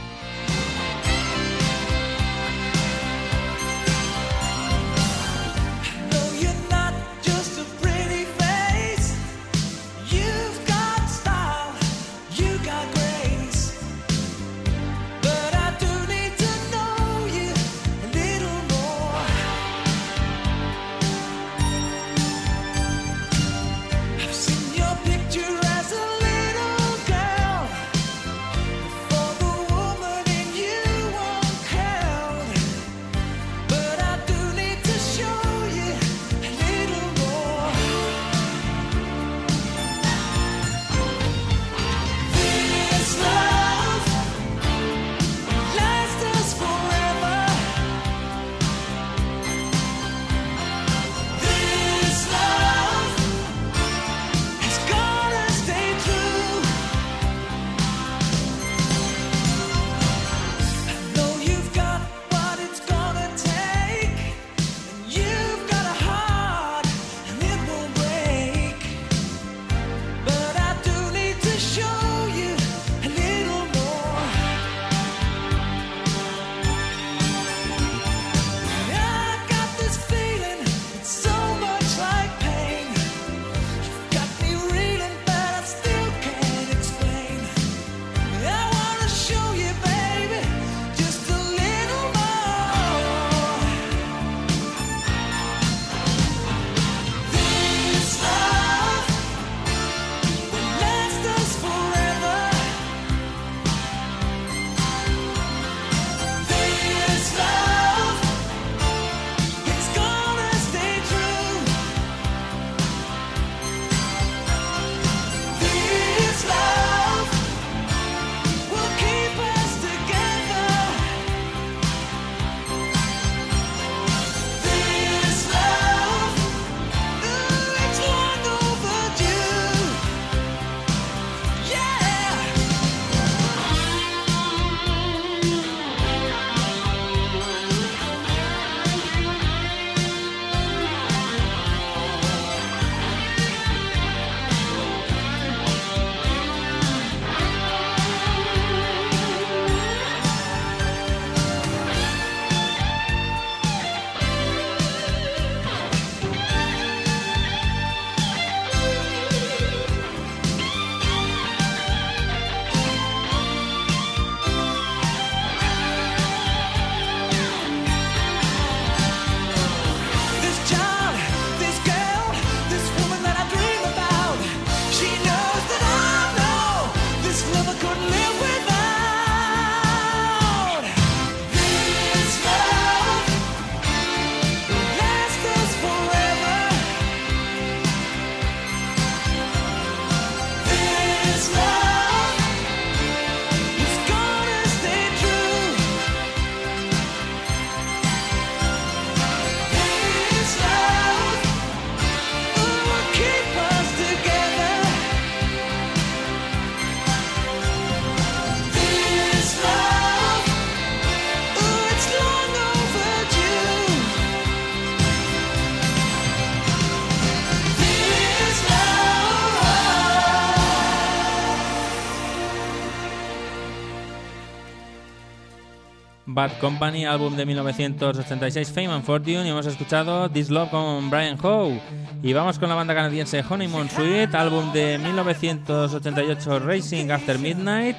Company, 226.59 227.05
álbum 227.05 227.35
de 227.35 227.45
1986, 227.45 228.71
Fame 228.71 228.87
and 228.87 229.03
Fortune, 229.03 229.45
y 229.45 229.49
hemos 229.49 229.65
escuchado 229.65 230.29
This 230.29 230.49
Love 230.49 230.69
con 230.69 231.09
Brian 231.09 231.37
Howe. 231.41 231.79
Y 232.23 232.33
vamos 232.33 232.57
con 232.59 232.69
la 232.69 232.75
banda 232.75 232.95
canadiense 232.95 233.43
Honeymoon 233.47 233.89
Suite, 233.89 234.35
álbum 234.35 234.71
de 234.73 234.97
1988, 234.97 236.59
Racing 236.59 237.11
After 237.11 237.37
Midnight, 237.39 237.97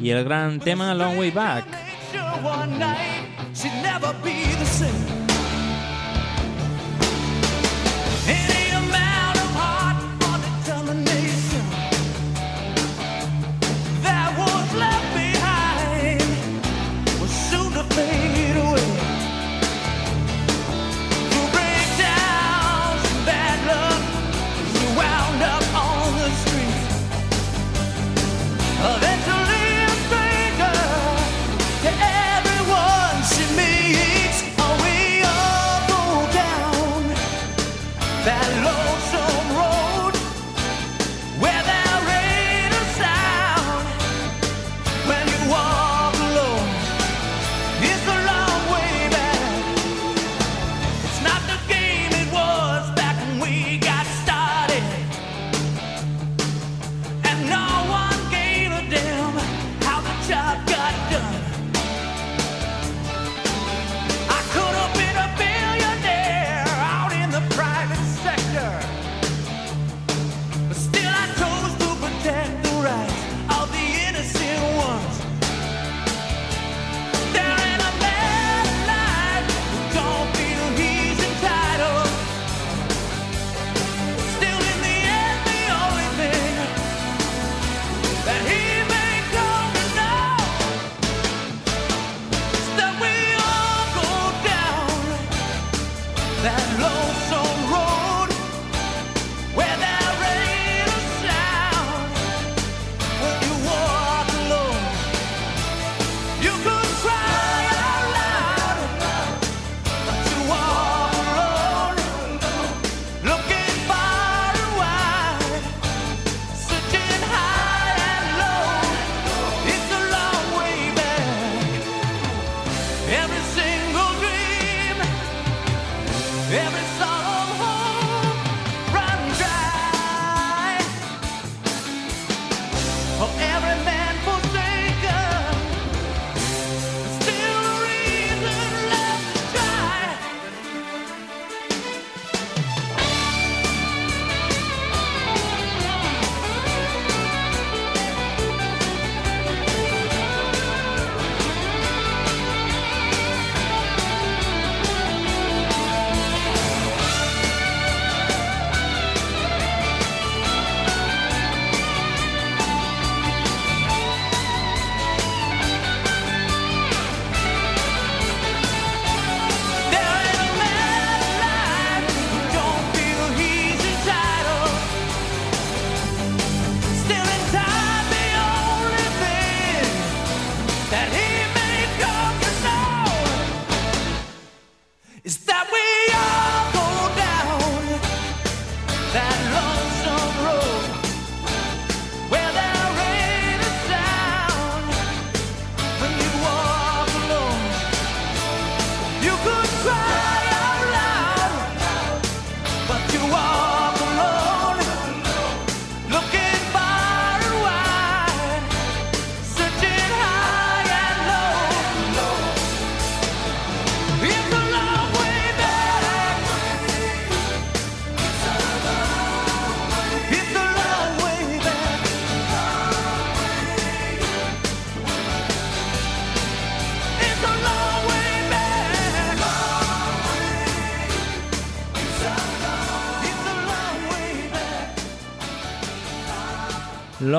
y 0.00 0.10
el 0.10 0.24
gran 0.24 0.60
tema 0.60 0.94
Long 0.94 1.18
Way 1.18 1.30
Back. 1.30 1.64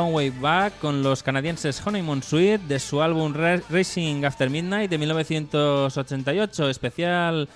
Long 0.03 0.13
Way 0.13 0.31
Back 0.31 0.79
con 0.79 1.01
los 1.01 1.23
canadienses 1.23 1.81
Honeymoon 1.85 2.21
Suite 2.23 2.59
de 2.67 2.77
su 2.79 3.01
álbum 3.01 3.33
Racing 3.69 4.25
After 4.25 4.49
Midnight 4.49 4.89
de 4.89 4.97
1988, 4.97 6.69
especial 6.69 7.47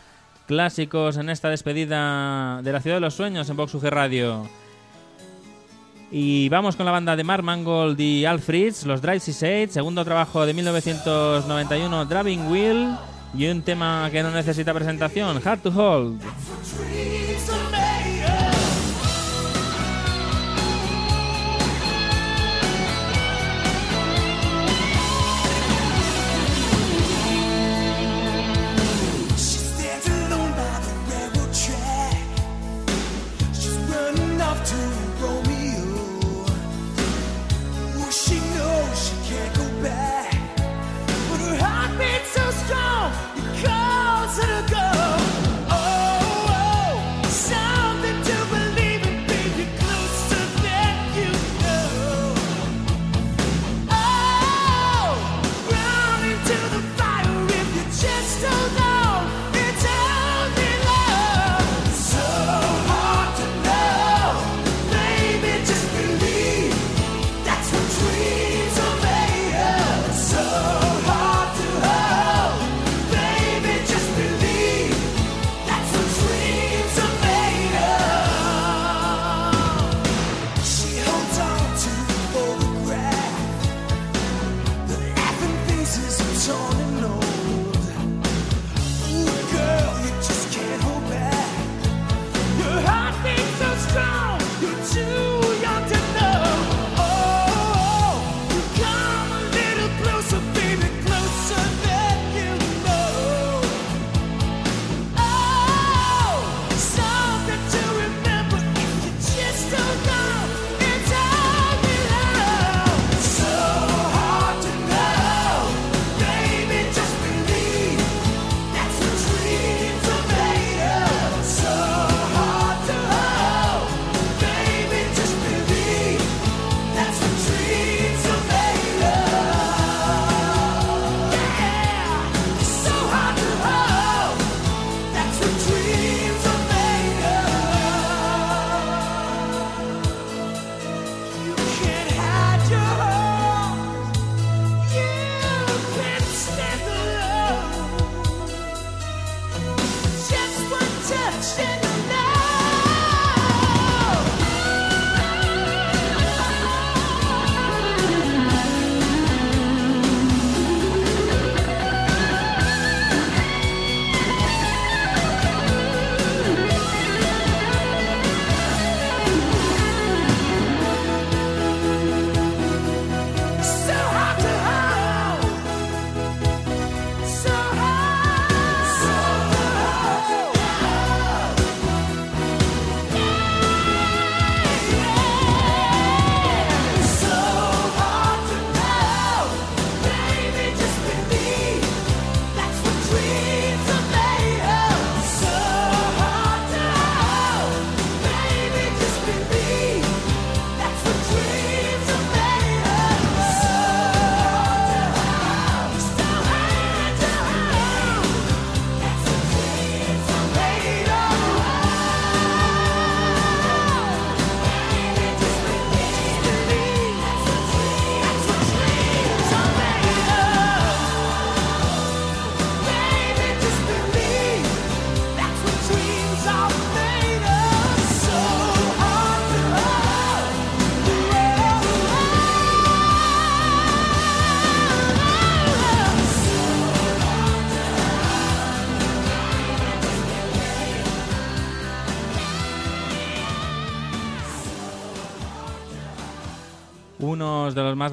clásicos 0.48 1.18
en 1.18 1.30
esta 1.30 1.50
despedida 1.50 2.62
de 2.62 2.72
la 2.72 2.80
Ciudad 2.80 2.98
de 2.98 3.02
los 3.02 3.16
Sueños 3.16 3.50
en 3.50 3.58
Vox 3.58 3.74
UG 3.74 3.84
Radio. 3.88 4.50
Y 6.10 6.48
vamos 6.48 6.78
con 6.78 6.86
la 6.86 6.94
banda 6.94 7.18
de 7.18 7.26
Mark 7.26 7.44
Mangold 7.44 8.00
y 8.00 8.24
Alfreds, 8.24 8.86
los 8.86 9.02
Drive 9.02 9.20
Seaside, 9.20 9.68
segundo 9.68 10.06
trabajo 10.06 10.46
de 10.46 10.54
1991, 10.54 12.06
Driving 12.06 12.48
Wheel, 12.50 12.96
y 13.38 13.48
un 13.48 13.62
tema 13.62 14.08
que 14.10 14.24
no 14.24 14.32
necesita 14.32 14.74
presentación, 14.74 15.42
Hard 15.46 15.60
to 15.60 15.70
Hold. 15.70 16.22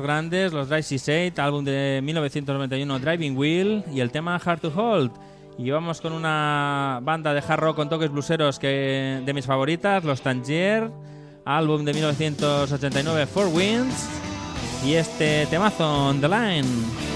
grandes, 0.05 0.53
los 0.53 0.69
Drive 0.69 0.85
68, 0.85 1.43
álbum 1.43 1.65
de 1.65 2.01
1991 2.03 2.99
Driving 3.01 3.37
Wheel 3.37 3.85
y 3.93 4.01
el 4.01 4.11
tema 4.11 4.37
Hard 4.37 4.61
to 4.61 4.73
Hold. 4.75 5.11
Y 5.59 5.71
vamos 5.71 6.01
con 6.01 6.13
una 6.13 7.01
banda 7.03 7.33
de 7.33 7.41
hard 7.41 7.61
rock 7.61 7.77
con 7.77 7.89
toques 7.89 8.11
bluseros 8.11 8.59
que 8.59 9.23
de 9.25 9.35
mis 9.35 9.47
favoritas, 9.47 10.05
los 10.05 10.21
Tangier, 10.21 10.91
álbum 11.45 11.85
de 11.85 11.95
1989 11.95 13.27
Four 13.27 13.49
Winds 13.49 14.09
y 14.85 14.95
este 14.95 15.47
temazo 15.47 16.09
on 16.09 16.21
the 16.21 16.29
line. 16.29 17.14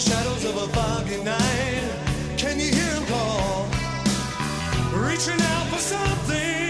shadows 0.00 0.44
of 0.46 0.56
a 0.56 0.66
foggy 0.68 1.22
night. 1.22 1.82
Can 2.38 2.58
you 2.58 2.72
hear 2.72 2.94
him 2.94 3.04
call? 3.06 3.66
Reaching 4.94 5.40
out 5.40 5.66
for 5.66 5.78
something. 5.78 6.69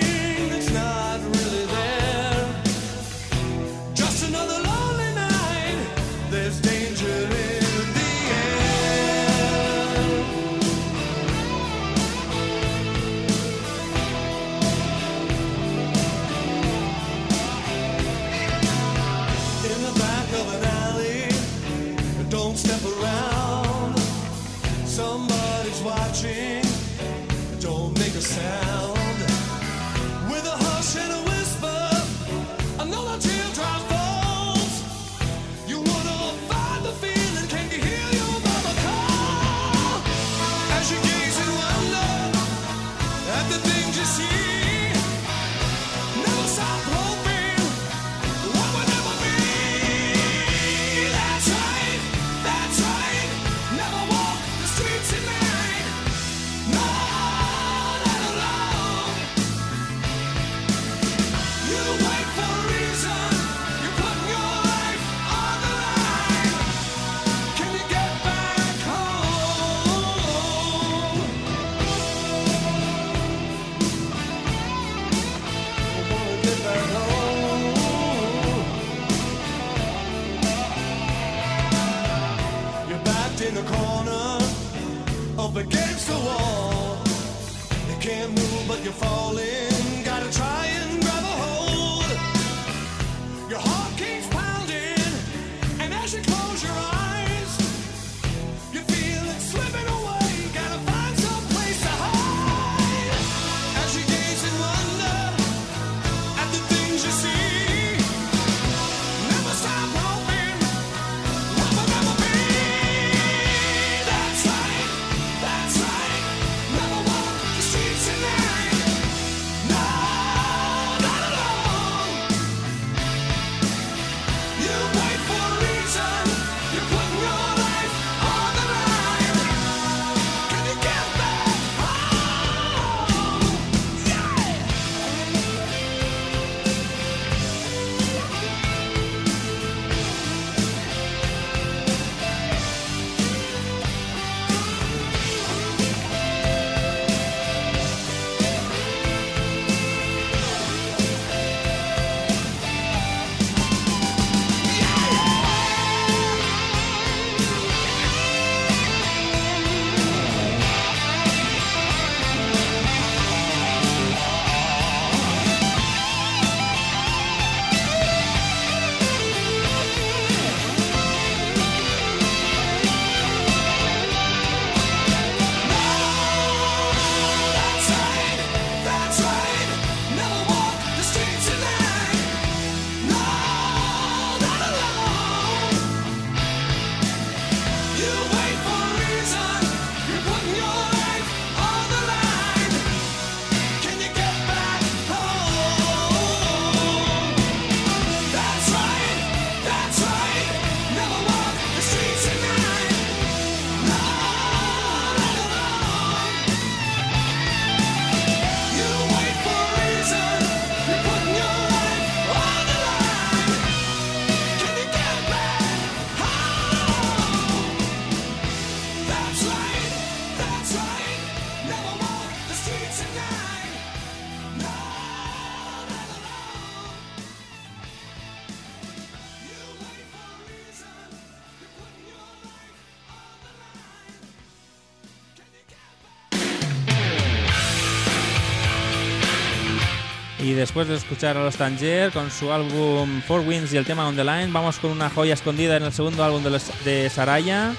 Y 240.50 240.52
después 240.54 240.88
de 240.88 240.96
escuchar 240.96 241.36
a 241.36 241.44
los 241.44 241.54
Tanger 241.54 242.10
con 242.10 242.28
su 242.32 242.50
álbum 242.52 243.22
Four 243.22 243.42
Winds 243.42 243.72
y 243.72 243.76
el 243.76 243.84
tema 243.84 244.08
On 244.08 244.16
the 244.16 244.24
Line, 244.24 244.48
vamos 244.50 244.78
con 244.80 244.90
una 244.90 245.08
joya 245.08 245.34
escondida 245.34 245.76
en 245.76 245.84
el 245.84 245.92
segundo 245.92 246.24
álbum 246.24 246.42
de, 246.42 246.50
los- 246.50 246.84
de 246.84 247.08
Saraya, 247.08 247.72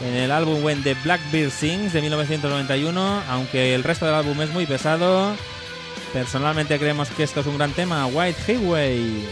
en 0.00 0.14
el 0.14 0.30
álbum 0.30 0.62
When 0.62 0.84
the 0.84 0.94
Blackbeard 1.02 1.50
Sings 1.50 1.92
de 1.92 2.00
1991. 2.00 3.22
Aunque 3.28 3.74
el 3.74 3.82
resto 3.82 4.06
del 4.06 4.14
álbum 4.14 4.40
es 4.40 4.50
muy 4.50 4.66
pesado, 4.66 5.34
personalmente 6.12 6.78
creemos 6.78 7.08
que 7.10 7.24
esto 7.24 7.40
es 7.40 7.46
un 7.46 7.58
gran 7.58 7.72
tema, 7.72 8.06
White 8.06 8.52
Highway. 8.52 9.26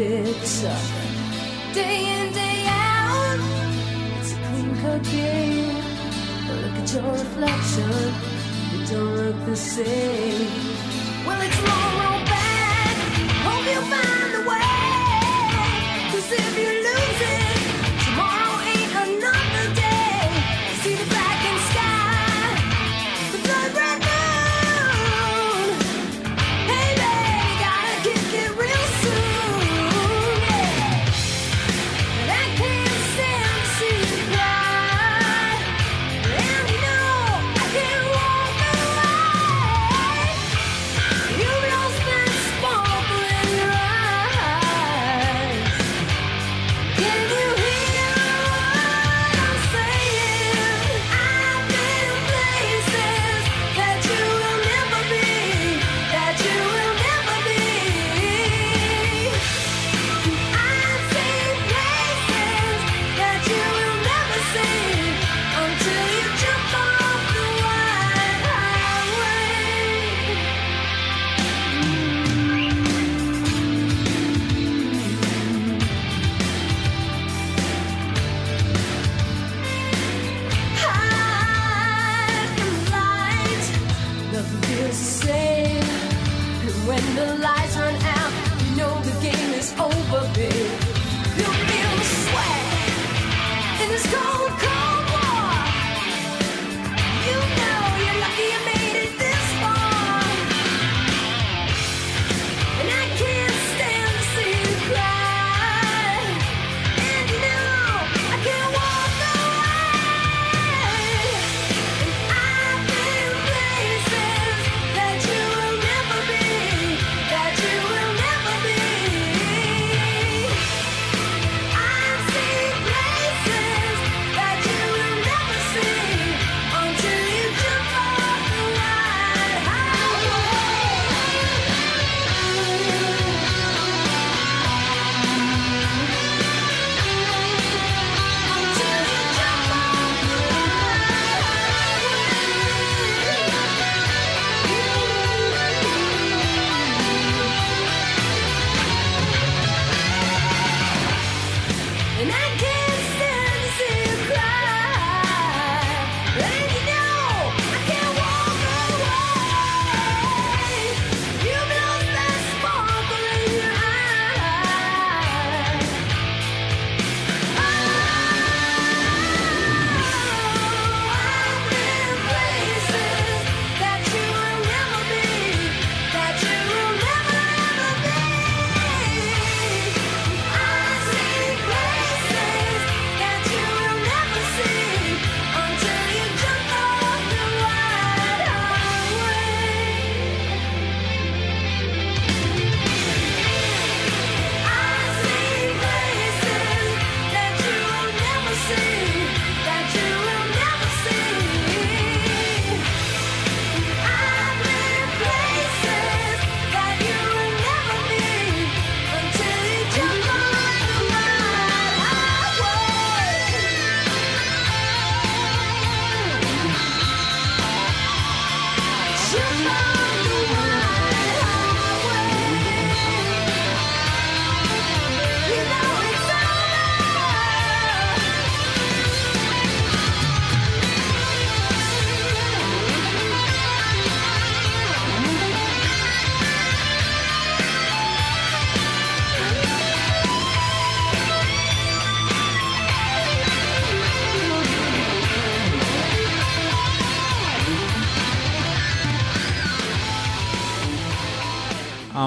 A 0.00 0.08
little 0.08 0.32
bit 0.32 0.46
tough. 0.62 1.74
Day 1.74 2.20
in, 2.20 2.32
day 2.32 2.64
out, 2.68 3.38
it's 4.18 4.32
a 4.32 4.36
clean 4.46 4.74
cut 4.80 5.02
game. 5.04 5.84
But 6.46 6.56
look 6.62 6.76
at 6.82 6.92
your 6.94 7.12
reflection, 7.12 8.14
you 8.72 8.86
don't 8.86 9.14
look 9.16 9.46
the 9.46 9.56
same. 9.56 10.48
Well, 11.26 11.40
it's 11.42 11.60
long 11.68 11.92
road 12.00 12.24
back. 12.26 12.96
Hope 13.44 13.66
you 13.72 13.80
find 13.92 14.30
the 14.36 14.42
way. 14.50 14.68
'Cause 16.10 16.32
if 16.32 16.58
you 16.58 16.89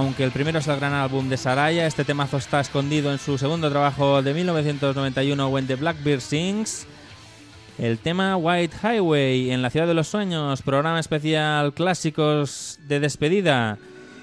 Aunque 0.03 0.25
el 0.25 0.31
primero 0.31 0.59
es 0.59 0.67
el 0.67 0.75
gran 0.75 0.91
álbum 0.91 1.30
de 1.30 1.38
Saraya, 1.38 1.88
este 1.88 2.03
temazo 2.03 2.35
está 2.35 2.59
escondido 2.59 3.09
en 3.13 3.19
su 3.19 3.38
segundo 3.38 3.69
trabajo 3.69 4.21
de 4.21 4.34
1991, 4.34 5.47
When 5.47 5.65
the 5.65 5.75
Blackbird 5.75 6.19
Sings. 6.19 6.85
El 7.77 7.99
tema 7.99 8.35
White 8.35 8.75
Highway 8.84 9.51
en 9.51 9.61
la 9.61 9.69
Ciudad 9.69 9.88
de 9.88 9.93
los 9.93 10.09
Sueños, 10.09 10.61
programa 10.61 10.99
especial 10.99 11.73
clásicos 11.73 12.80
de 12.85 12.99
despedida. 12.99 13.77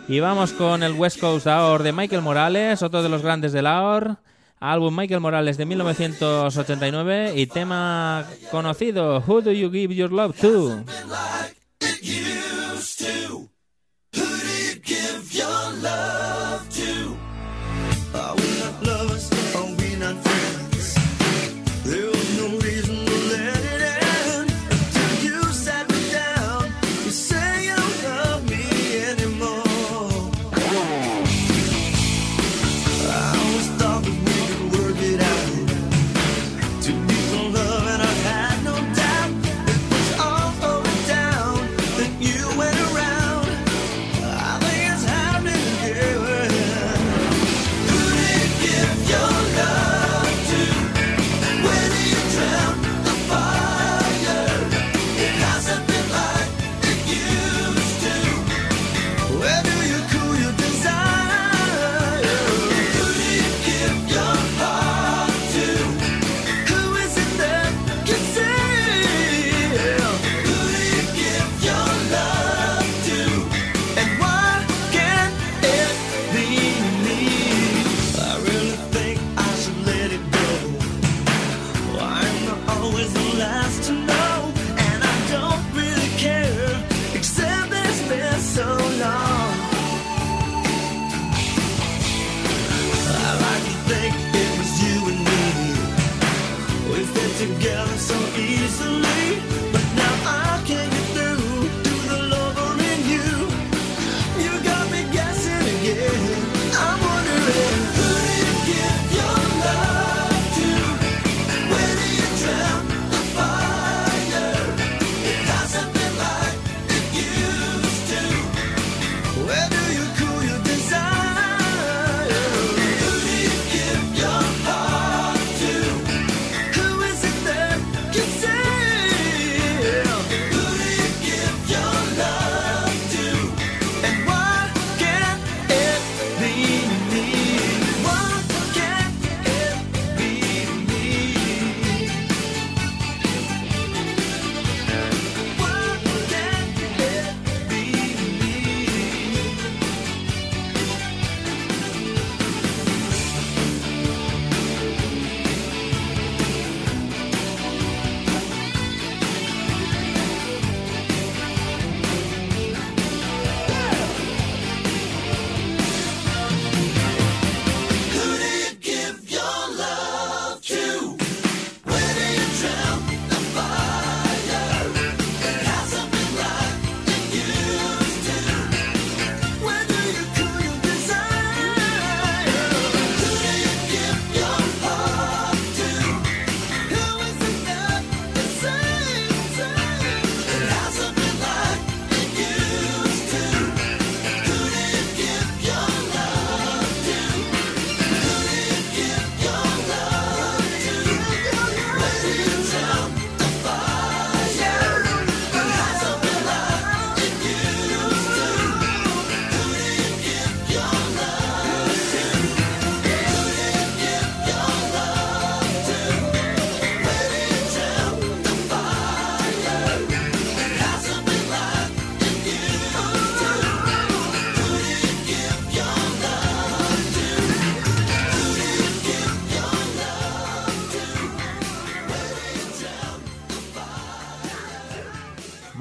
Y 0.07 0.21
vamos 0.21 0.53
con 0.53 0.83
el 0.83 0.93
West 0.93 1.19
Coast 1.19 1.47
Hour 1.47 1.83
de 1.83 1.93
Michael 1.93 2.21
Morales, 2.21 2.83
otro 2.83 3.03
de 3.03 3.09
los 3.09 3.23
grandes 3.23 3.53
del 3.53 3.67
Hour. 3.67 4.19
Álbum 4.61 4.95
Michael 4.95 5.21
Morales 5.21 5.57
de 5.57 5.65
1989 5.65 7.33
y 7.37 7.47
tema 7.47 8.27
conocido, 8.51 9.25
Who 9.27 9.41
Do 9.41 9.53
You 9.53 9.71
Give 9.73 9.95
Your 9.95 10.13
Love 10.13 10.39
To? 10.43 10.85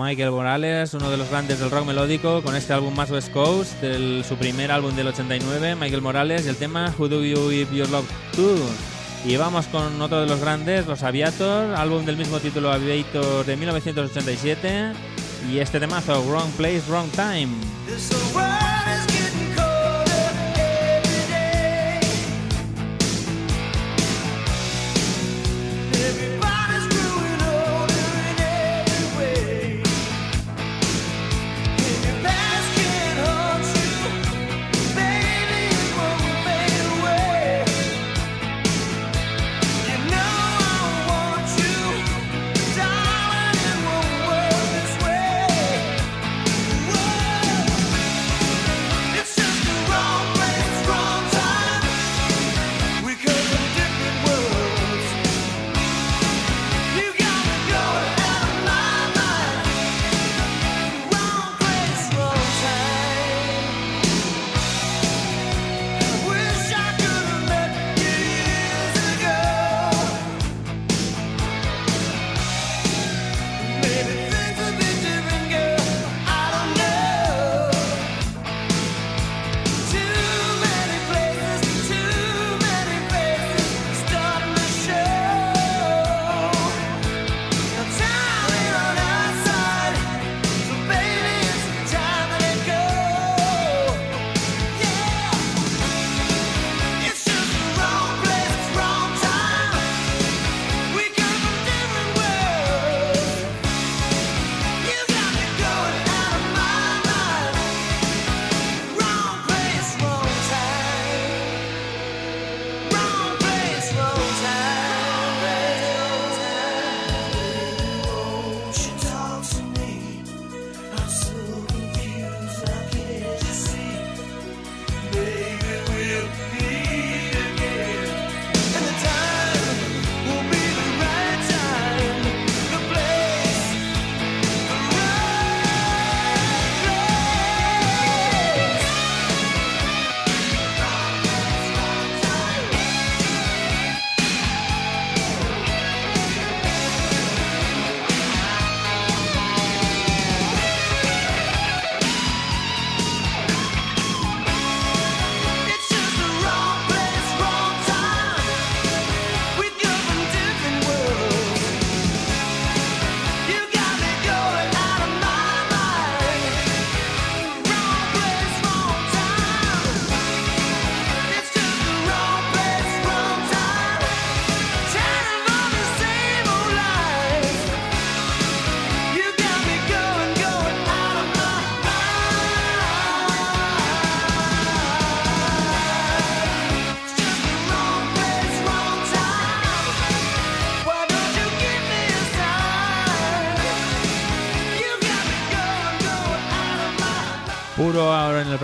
Michael 0.09 0.31
Morales, 0.31 0.95
uno 0.95 1.11
de 1.11 1.17
los 1.17 1.29
grandes 1.29 1.59
del 1.59 1.69
rock 1.69 1.85
melódico, 1.85 2.41
con 2.41 2.55
este 2.55 2.73
álbum 2.73 2.95
más 2.95 3.11
West 3.11 3.31
Coast, 3.31 3.79
del, 3.79 4.23
su 4.27 4.37
primer 4.37 4.71
álbum 4.71 4.95
del 4.95 5.05
89, 5.05 5.75
Michael 5.75 6.01
Morales, 6.01 6.47
y 6.47 6.49
el 6.49 6.55
tema 6.55 6.91
Who 6.97 7.09
Do 7.09 7.23
You 7.23 7.51
If 7.51 7.71
You 7.71 7.85
Love 7.85 8.09
To. 8.35 8.55
Y 9.23 9.37
vamos 9.37 9.67
con 9.67 10.01
otro 10.01 10.21
de 10.21 10.25
los 10.25 10.39
grandes, 10.39 10.87
Los 10.87 11.03
Aviator, 11.03 11.75
álbum 11.75 12.05
del 12.05 12.17
mismo 12.17 12.39
título 12.39 12.71
Aviator 12.71 13.45
de 13.45 13.55
1987, 13.55 14.93
y 15.51 15.59
este 15.59 15.79
temazo, 15.79 16.23
Wrong 16.23 16.49
Place, 16.57 16.81
Wrong 16.89 17.11
Time. 17.11 17.49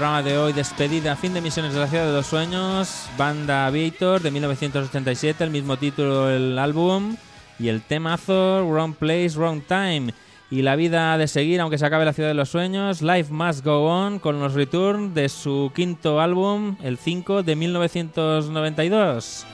programa 0.06 0.30
de 0.30 0.38
hoy, 0.38 0.54
despedida, 0.54 1.16
fin 1.16 1.34
de 1.34 1.42
misiones 1.42 1.74
de 1.74 1.80
la 1.80 1.88
ciudad 1.88 2.06
de 2.06 2.14
los 2.14 2.28
sueños, 2.28 3.08
banda 3.18 3.68
Victor 3.72 4.22
de 4.22 4.30
1987, 4.30 5.44
el 5.44 5.50
mismo 5.50 5.78
título 5.78 6.28
del 6.28 6.60
álbum, 6.60 7.16
y 7.58 7.70
el 7.70 7.82
temazo 7.82 8.68
Wrong 8.70 8.94
Place, 8.94 9.32
Wrong 9.36 9.64
Time, 9.68 10.14
y 10.52 10.62
la 10.62 10.76
vida 10.76 11.14
ha 11.14 11.18
de 11.18 11.28
seguir 11.28 11.60
aunque 11.60 11.80
se 11.80 11.88
acabe 11.88 12.06
la 12.06 12.14
ciudad 12.14 12.30
de 12.30 12.36
los 12.36 12.50
sueños, 12.50 13.02
Life 13.02 13.34
Must 13.34 13.66
Go 13.66 13.88
On 13.88 14.20
con 14.20 14.40
los 14.40 14.54
Return 14.54 15.16
de 15.16 15.28
su 15.28 15.72
quinto 15.74 16.22
álbum, 16.22 16.76
el 16.84 17.00
5 17.00 17.42
de 17.42 17.56
1992. 17.56 19.48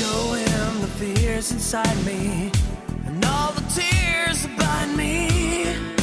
echoing 0.00 0.80
the 0.80 0.86
fears 0.96 1.50
inside 1.50 1.96
me 2.04 2.52
and 3.06 3.24
all 3.24 3.52
the 3.52 3.60
tears 3.62 4.42
that 4.42 4.56
bind 4.56 4.96
me. 4.96 5.97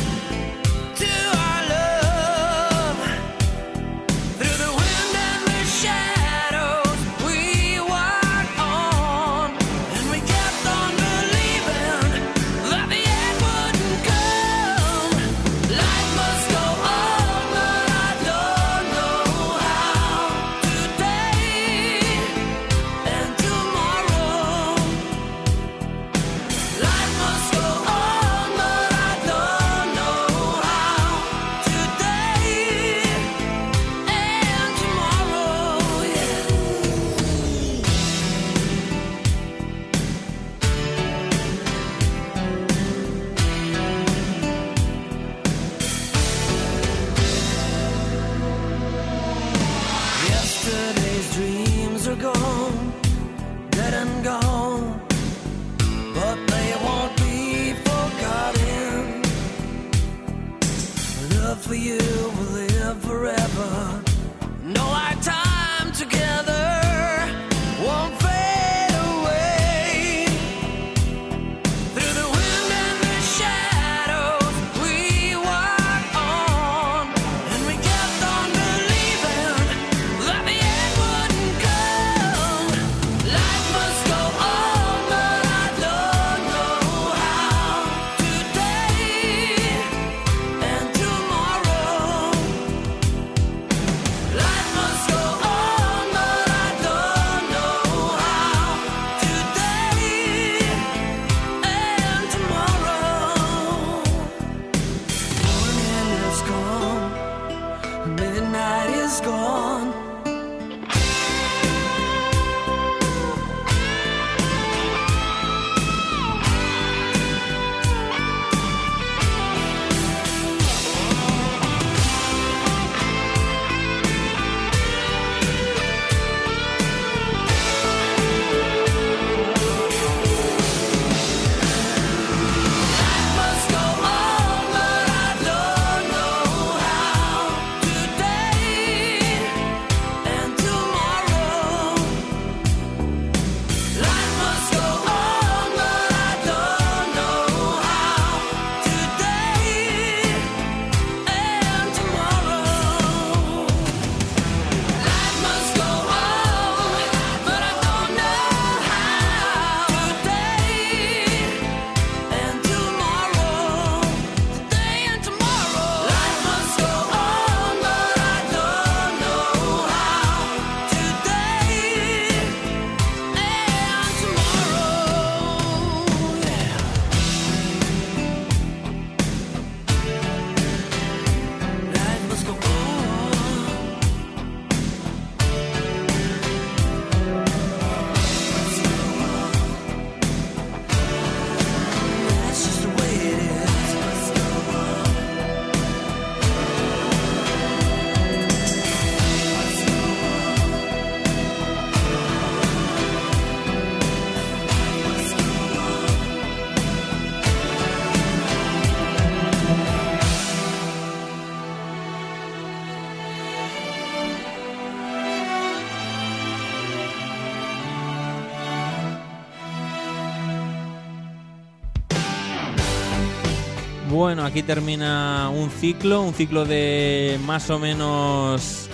Bueno, 224.25 224.43
aquí 224.43 224.63
termina 224.63 225.51
un 225.53 225.69
ciclo, 225.69 226.23
un 226.23 226.33
ciclo 226.33 226.65
de 226.65 227.39
más 227.45 227.69
o 227.69 227.77
menos 227.77 228.89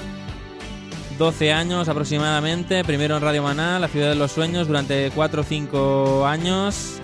12 1.18 1.54
años 1.54 1.88
aproximadamente. 1.88 2.84
Primero 2.84 3.16
en 3.16 3.24
Radio 3.24 3.42
Maná, 3.42 3.80
la 3.80 3.88
ciudad 3.88 4.10
de 4.10 4.16
los 4.16 4.34
sueños, 4.34 4.68
durante 4.68 5.10
4 5.16 5.42
o 5.42 5.46
5 5.46 6.28
años. 6.28 7.00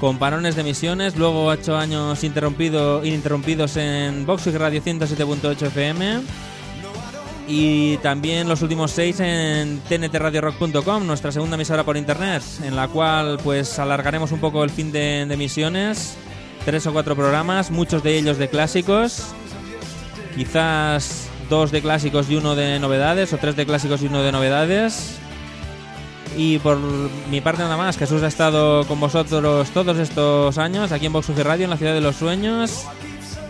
Con 0.00 0.18
parones 0.18 0.54
de 0.54 0.62
emisiones, 0.62 1.14
luego 1.16 1.44
8 1.44 1.76
años 1.76 2.24
interrumpido, 2.24 3.04
ininterrumpidos 3.04 3.76
en 3.76 4.24
Vox 4.24 4.46
Radio 4.54 4.82
107.8 4.82 5.66
FM. 5.66 6.22
Y 7.48 7.98
también 7.98 8.48
los 8.48 8.62
últimos 8.62 8.92
6 8.92 9.20
en 9.20 9.80
tntradiorock.com, 9.80 11.06
nuestra 11.06 11.32
segunda 11.32 11.56
emisora 11.56 11.84
por 11.84 11.98
internet, 11.98 12.42
en 12.64 12.76
la 12.76 12.88
cual 12.88 13.38
pues 13.44 13.78
alargaremos 13.78 14.32
un 14.32 14.40
poco 14.40 14.64
el 14.64 14.70
fin 14.70 14.90
de, 14.90 15.26
de 15.26 15.34
emisiones. 15.34 16.16
Tres 16.64 16.86
o 16.86 16.92
cuatro 16.92 17.16
programas, 17.16 17.70
muchos 17.70 18.02
de 18.02 18.18
ellos 18.18 18.38
de 18.38 18.48
clásicos. 18.48 19.28
Quizás 20.34 21.28
dos 21.48 21.70
de 21.70 21.82
clásicos 21.82 22.30
y 22.30 22.36
uno 22.36 22.54
de 22.54 22.78
novedades, 22.78 23.32
o 23.32 23.38
tres 23.38 23.56
de 23.56 23.66
clásicos 23.66 24.02
y 24.02 24.06
uno 24.06 24.22
de 24.22 24.32
novedades. 24.32 25.18
Y 26.36 26.58
por 26.58 26.78
mi 27.30 27.40
parte 27.40 27.62
nada 27.62 27.76
más, 27.76 27.98
Jesús 27.98 28.22
ha 28.22 28.28
estado 28.28 28.86
con 28.86 29.00
vosotros 29.00 29.68
todos 29.70 29.98
estos 29.98 30.58
años 30.58 30.92
aquí 30.92 31.06
en 31.06 31.12
Vox 31.12 31.28
Radio, 31.36 31.64
en 31.64 31.70
la 31.70 31.76
ciudad 31.76 31.94
de 31.94 32.00
los 32.00 32.16
sueños. 32.16 32.86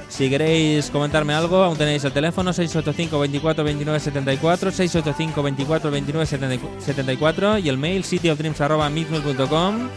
Si 0.09 0.29
queréis 0.29 0.91
comentarme 0.91 1.35
algo, 1.35 1.63
aún 1.63 1.77
tenéis 1.79 2.05
el 2.05 2.13
teléfono 2.13 2.53
685 2.53 3.19
24 3.19 3.65
29 3.65 4.01
74, 4.01 4.71
685 4.71 5.43
24 5.43 5.91
29 5.91 6.27
74 6.79 7.59
y 7.59 7.69
el 7.69 7.79
mail 7.79 8.05
cityofdreams.com. 8.05 9.89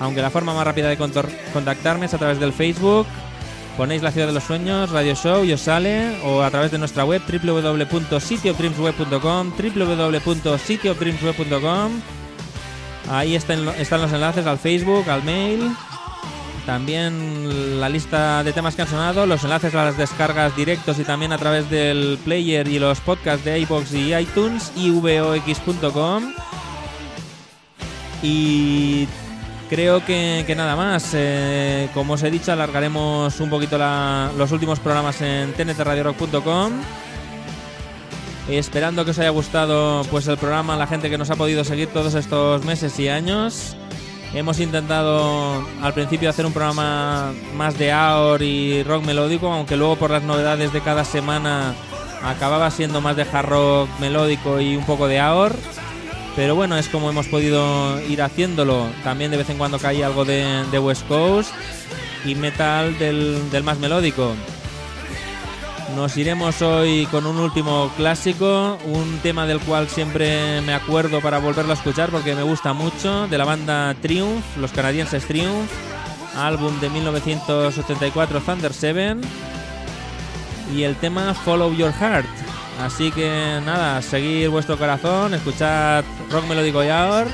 Aunque 0.00 0.22
la 0.22 0.30
forma 0.30 0.54
más 0.54 0.64
rápida 0.64 0.88
de 0.88 0.96
contactarme 0.96 2.06
es 2.06 2.14
a 2.14 2.18
través 2.18 2.40
del 2.40 2.52
Facebook. 2.52 3.06
Ponéis 3.76 4.02
la 4.02 4.10
ciudad 4.12 4.28
de 4.28 4.32
los 4.32 4.44
sueños, 4.44 4.90
Radio 4.90 5.16
Show 5.16 5.44
y 5.44 5.52
os 5.52 5.60
sale, 5.60 6.16
o 6.22 6.42
a 6.42 6.50
través 6.50 6.70
de 6.70 6.78
nuestra 6.78 7.04
web 7.04 7.20
www.cityofdreamsweb.com, 7.26 9.50
www.cityofdreamsweb.com. 9.50 11.92
Ahí 13.10 13.34
están, 13.34 13.64
los 13.64 14.12
enlaces 14.12 14.46
al 14.46 14.58
Facebook, 14.58 15.10
al 15.10 15.24
mail, 15.24 15.72
también 16.64 17.80
la 17.80 17.88
lista 17.88 18.44
de 18.44 18.52
temas 18.52 18.76
que 18.76 18.82
han 18.82 18.88
sonado, 18.88 19.26
los 19.26 19.42
enlaces 19.42 19.74
a 19.74 19.84
las 19.84 19.98
descargas 19.98 20.54
directos 20.56 21.00
y 21.00 21.04
también 21.04 21.32
a 21.32 21.38
través 21.38 21.68
del 21.68 22.16
player 22.24 22.68
y 22.68 22.78
los 22.78 23.00
podcasts 23.00 23.44
de 23.44 23.58
iBox 23.58 23.92
y 23.92 24.14
iTunes, 24.14 24.70
ivox.com. 24.76 26.32
Y 28.22 29.08
creo 29.68 30.04
que, 30.04 30.44
que 30.46 30.54
nada 30.54 30.76
más. 30.76 31.10
Eh, 31.14 31.88
como 31.94 32.14
os 32.14 32.22
he 32.22 32.30
dicho, 32.30 32.52
alargaremos 32.52 33.40
un 33.40 33.50
poquito 33.50 33.78
los 34.36 34.52
últimos 34.52 34.80
programas 34.80 35.20
en 35.20 35.52
tntradiorock.com. 35.52 36.72
Esperando 38.48 39.04
que 39.04 39.12
os 39.12 39.18
haya 39.18 39.30
gustado 39.30 40.04
pues 40.10 40.28
el 40.28 40.36
programa, 40.36 40.76
la 40.76 40.86
gente 40.86 41.08
que 41.08 41.16
nos 41.16 41.30
ha 41.30 41.36
podido 41.36 41.64
seguir 41.64 41.88
todos 41.88 42.14
estos 42.14 42.64
meses 42.64 42.98
y 42.98 43.08
años. 43.08 43.74
Hemos 44.34 44.58
intentado 44.58 45.64
al 45.80 45.94
principio 45.94 46.28
hacer 46.28 46.44
un 46.44 46.52
programa 46.52 47.32
más 47.54 47.78
de 47.78 47.92
AOR 47.92 48.42
y 48.42 48.82
rock 48.82 49.04
melódico, 49.04 49.50
aunque 49.50 49.76
luego 49.76 49.96
por 49.96 50.10
las 50.10 50.24
novedades 50.24 50.72
de 50.72 50.80
cada 50.80 51.04
semana 51.04 51.74
acababa 52.22 52.70
siendo 52.70 53.00
más 53.00 53.16
de 53.16 53.22
hard 53.22 53.48
rock 53.48 53.88
melódico 54.00 54.60
y 54.60 54.76
un 54.76 54.84
poco 54.84 55.06
de 55.06 55.20
AOR. 55.20 55.54
Pero 56.36 56.54
bueno, 56.54 56.76
es 56.76 56.88
como 56.88 57.10
hemos 57.10 57.28
podido 57.28 58.00
ir 58.08 58.22
haciéndolo. 58.22 58.88
También 59.04 59.30
de 59.30 59.36
vez 59.36 59.50
en 59.50 59.58
cuando 59.58 59.78
cae 59.78 60.04
algo 60.04 60.24
de, 60.24 60.78
West 60.78 61.06
Coast 61.06 61.52
y 62.24 62.34
metal 62.34 62.98
del, 62.98 63.50
del 63.50 63.62
más 63.62 63.78
melódico. 63.78 64.34
Nos 65.94 66.16
iremos 66.16 66.60
hoy 66.60 67.06
con 67.06 67.24
un 67.24 67.38
último 67.38 67.88
clásico, 67.96 68.78
un 68.84 69.18
tema 69.22 69.46
del 69.46 69.60
cual 69.60 69.88
siempre 69.88 70.60
me 70.62 70.74
acuerdo 70.74 71.20
para 71.20 71.38
volverlo 71.38 71.70
a 71.70 71.76
escuchar 71.76 72.10
porque 72.10 72.34
me 72.34 72.42
gusta 72.42 72.72
mucho, 72.72 73.28
de 73.28 73.38
la 73.38 73.44
banda 73.44 73.94
Triumph, 74.02 74.44
los 74.56 74.72
canadienses 74.72 75.24
Triumph, 75.24 75.70
álbum 76.36 76.80
de 76.80 76.90
1984 76.90 78.40
Thunder 78.40 78.72
7 78.72 79.16
y 80.74 80.82
el 80.82 80.96
tema 80.96 81.32
Follow 81.32 81.72
Your 81.74 81.92
Heart. 81.92 82.43
Así 82.80 83.10
que 83.12 83.60
nada, 83.64 84.02
seguir 84.02 84.50
vuestro 84.50 84.76
corazón, 84.76 85.34
escuchad 85.34 86.04
rock 86.30 86.46
melódico 86.46 86.82
y 86.82 86.88
ahora 86.88 87.30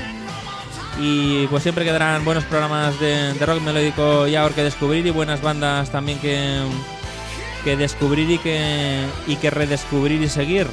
y 0.99 1.47
pues 1.47 1.63
siempre 1.63 1.85
quedarán 1.85 2.23
buenos 2.25 2.43
programas 2.45 2.99
de, 2.99 3.33
rock 3.33 3.61
melódico 3.61 4.27
y 4.27 4.35
ahora 4.35 4.53
que 4.53 4.63
descubrir 4.63 5.05
y 5.05 5.09
buenas 5.09 5.41
bandas 5.41 5.91
también 5.91 6.19
que, 6.19 6.61
que 7.63 7.75
descubrir 7.77 8.29
y 8.29 8.37
que, 8.37 9.05
y 9.27 9.35
que 9.37 9.49
redescubrir 9.49 10.21
y 10.21 10.29
seguir. 10.29 10.67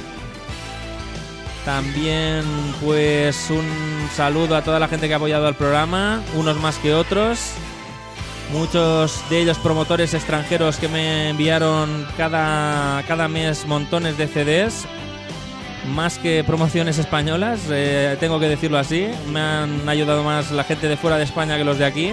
También 1.65 2.43
pues 2.83 3.49
un 3.49 3.65
saludo 4.15 4.55
a 4.55 4.63
toda 4.63 4.79
la 4.79 4.87
gente 4.87 5.07
que 5.07 5.13
ha 5.13 5.17
apoyado 5.17 5.47
al 5.47 5.55
programa, 5.55 6.21
unos 6.35 6.57
más 6.57 6.77
que 6.77 6.93
otros. 6.93 7.53
Muchos 8.51 9.23
de 9.29 9.41
ellos 9.41 9.59
promotores 9.59 10.13
extranjeros 10.15 10.77
que 10.77 10.87
me 10.87 11.29
enviaron 11.29 12.07
cada, 12.17 13.03
cada 13.03 13.27
mes 13.27 13.67
montones 13.67 14.17
de 14.17 14.27
CDs, 14.27 14.85
más 15.93 16.17
que 16.17 16.43
promociones 16.43 16.97
españolas, 16.97 17.61
eh, 17.69 18.17
tengo 18.19 18.39
que 18.39 18.49
decirlo 18.49 18.79
así. 18.79 19.07
Me 19.31 19.39
han 19.39 19.87
ayudado 19.87 20.23
más 20.23 20.51
la 20.51 20.63
gente 20.63 20.87
de 20.87 20.97
fuera 20.97 21.17
de 21.17 21.25
España 21.25 21.57
que 21.57 21.63
los 21.63 21.77
de 21.77 21.85
aquí 21.85 22.11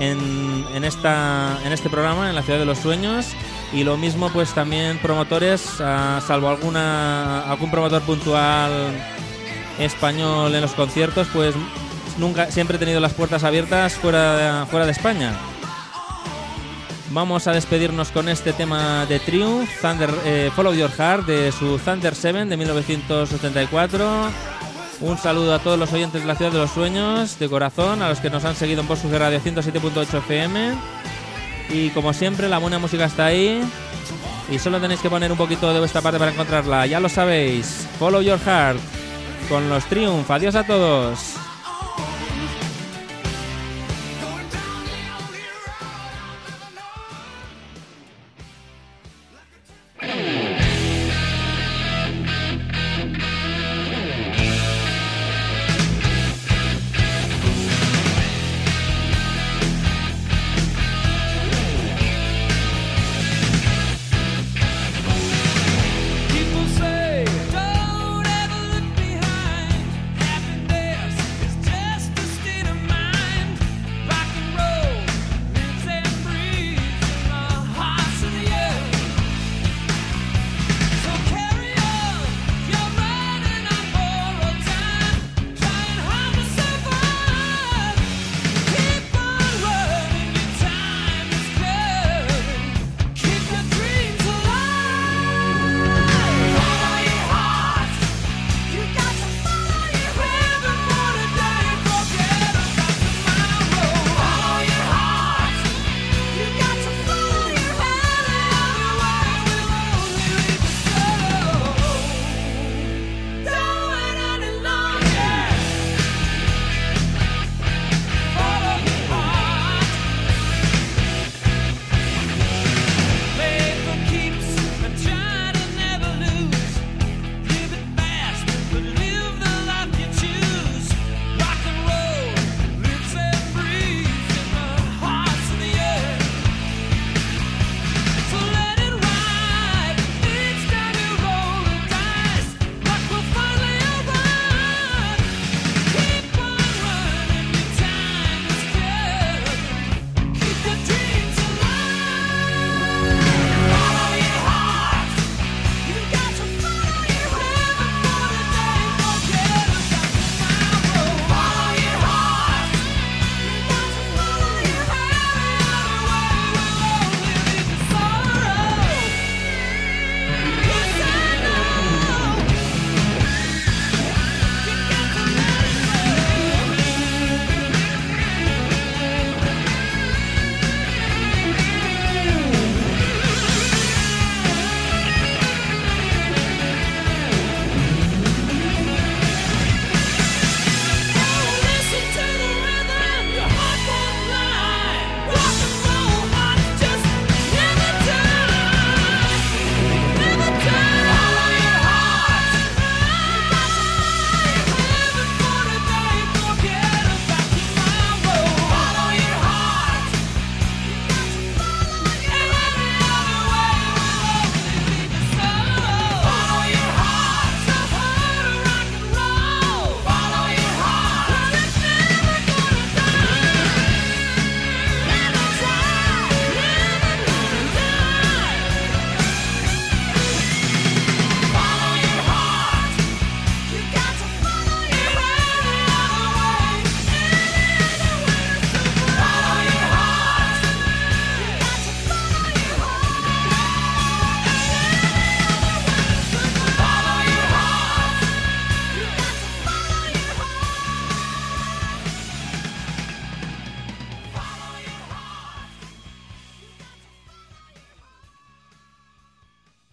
en, 0.00 0.64
en, 0.74 0.84
esta, 0.84 1.58
en 1.64 1.72
este 1.72 1.90
programa, 1.90 2.30
en 2.30 2.34
la 2.34 2.42
Ciudad 2.42 2.58
de 2.58 2.64
los 2.64 2.78
Sueños. 2.78 3.26
Y 3.72 3.84
lo 3.84 3.98
mismo 3.98 4.30
pues 4.30 4.54
también 4.54 4.98
promotores, 4.98 5.80
ah, 5.80 6.22
salvo 6.26 6.48
alguna 6.48 7.42
algún 7.42 7.70
promotor 7.70 8.00
puntual 8.02 8.72
español 9.78 10.54
en 10.54 10.62
los 10.62 10.72
conciertos, 10.72 11.28
pues 11.32 11.54
nunca 12.16 12.50
siempre 12.50 12.76
he 12.76 12.80
tenido 12.80 13.00
las 13.00 13.12
puertas 13.12 13.44
abiertas 13.44 13.94
fuera 13.94 14.66
fuera 14.70 14.86
de 14.86 14.92
España. 14.92 15.36
Vamos 17.10 17.46
a 17.46 17.52
despedirnos 17.52 18.10
con 18.10 18.28
este 18.28 18.52
tema 18.52 19.06
de 19.06 19.18
Triumph, 19.18 19.68
Thunder, 19.80 20.10
eh, 20.26 20.50
Follow 20.54 20.74
Your 20.74 20.90
Heart, 20.90 21.26
de 21.26 21.52
su 21.52 21.78
Thunder 21.78 22.14
7 22.14 22.44
de 22.44 22.56
1974. 22.56 24.28
Un 25.00 25.16
saludo 25.16 25.54
a 25.54 25.58
todos 25.58 25.78
los 25.78 25.90
oyentes 25.92 26.20
de 26.20 26.26
la 26.26 26.34
Ciudad 26.34 26.52
de 26.52 26.58
los 26.58 26.70
Sueños, 26.70 27.38
de 27.38 27.48
corazón, 27.48 28.02
a 28.02 28.10
los 28.10 28.20
que 28.20 28.28
nos 28.28 28.44
han 28.44 28.54
seguido 28.54 28.82
en 28.82 28.88
Voz 28.88 29.02
Radio 29.04 29.40
107.8 29.40 30.18
FM. 30.18 30.74
Y 31.70 31.90
como 31.90 32.12
siempre, 32.12 32.46
la 32.46 32.58
buena 32.58 32.78
música 32.78 33.06
está 33.06 33.26
ahí. 33.26 33.62
Y 34.50 34.58
solo 34.58 34.78
tenéis 34.78 35.00
que 35.00 35.08
poner 35.08 35.32
un 35.32 35.38
poquito 35.38 35.72
de 35.72 35.78
vuestra 35.78 36.02
parte 36.02 36.18
para 36.18 36.32
encontrarla. 36.32 36.84
Ya 36.86 37.00
lo 37.00 37.08
sabéis. 37.08 37.86
Follow 37.98 38.20
Your 38.20 38.38
Heart 38.38 38.78
con 39.48 39.70
los 39.70 39.84
Triumph. 39.86 40.30
Adiós 40.30 40.54
a 40.56 40.64
todos. 40.64 41.37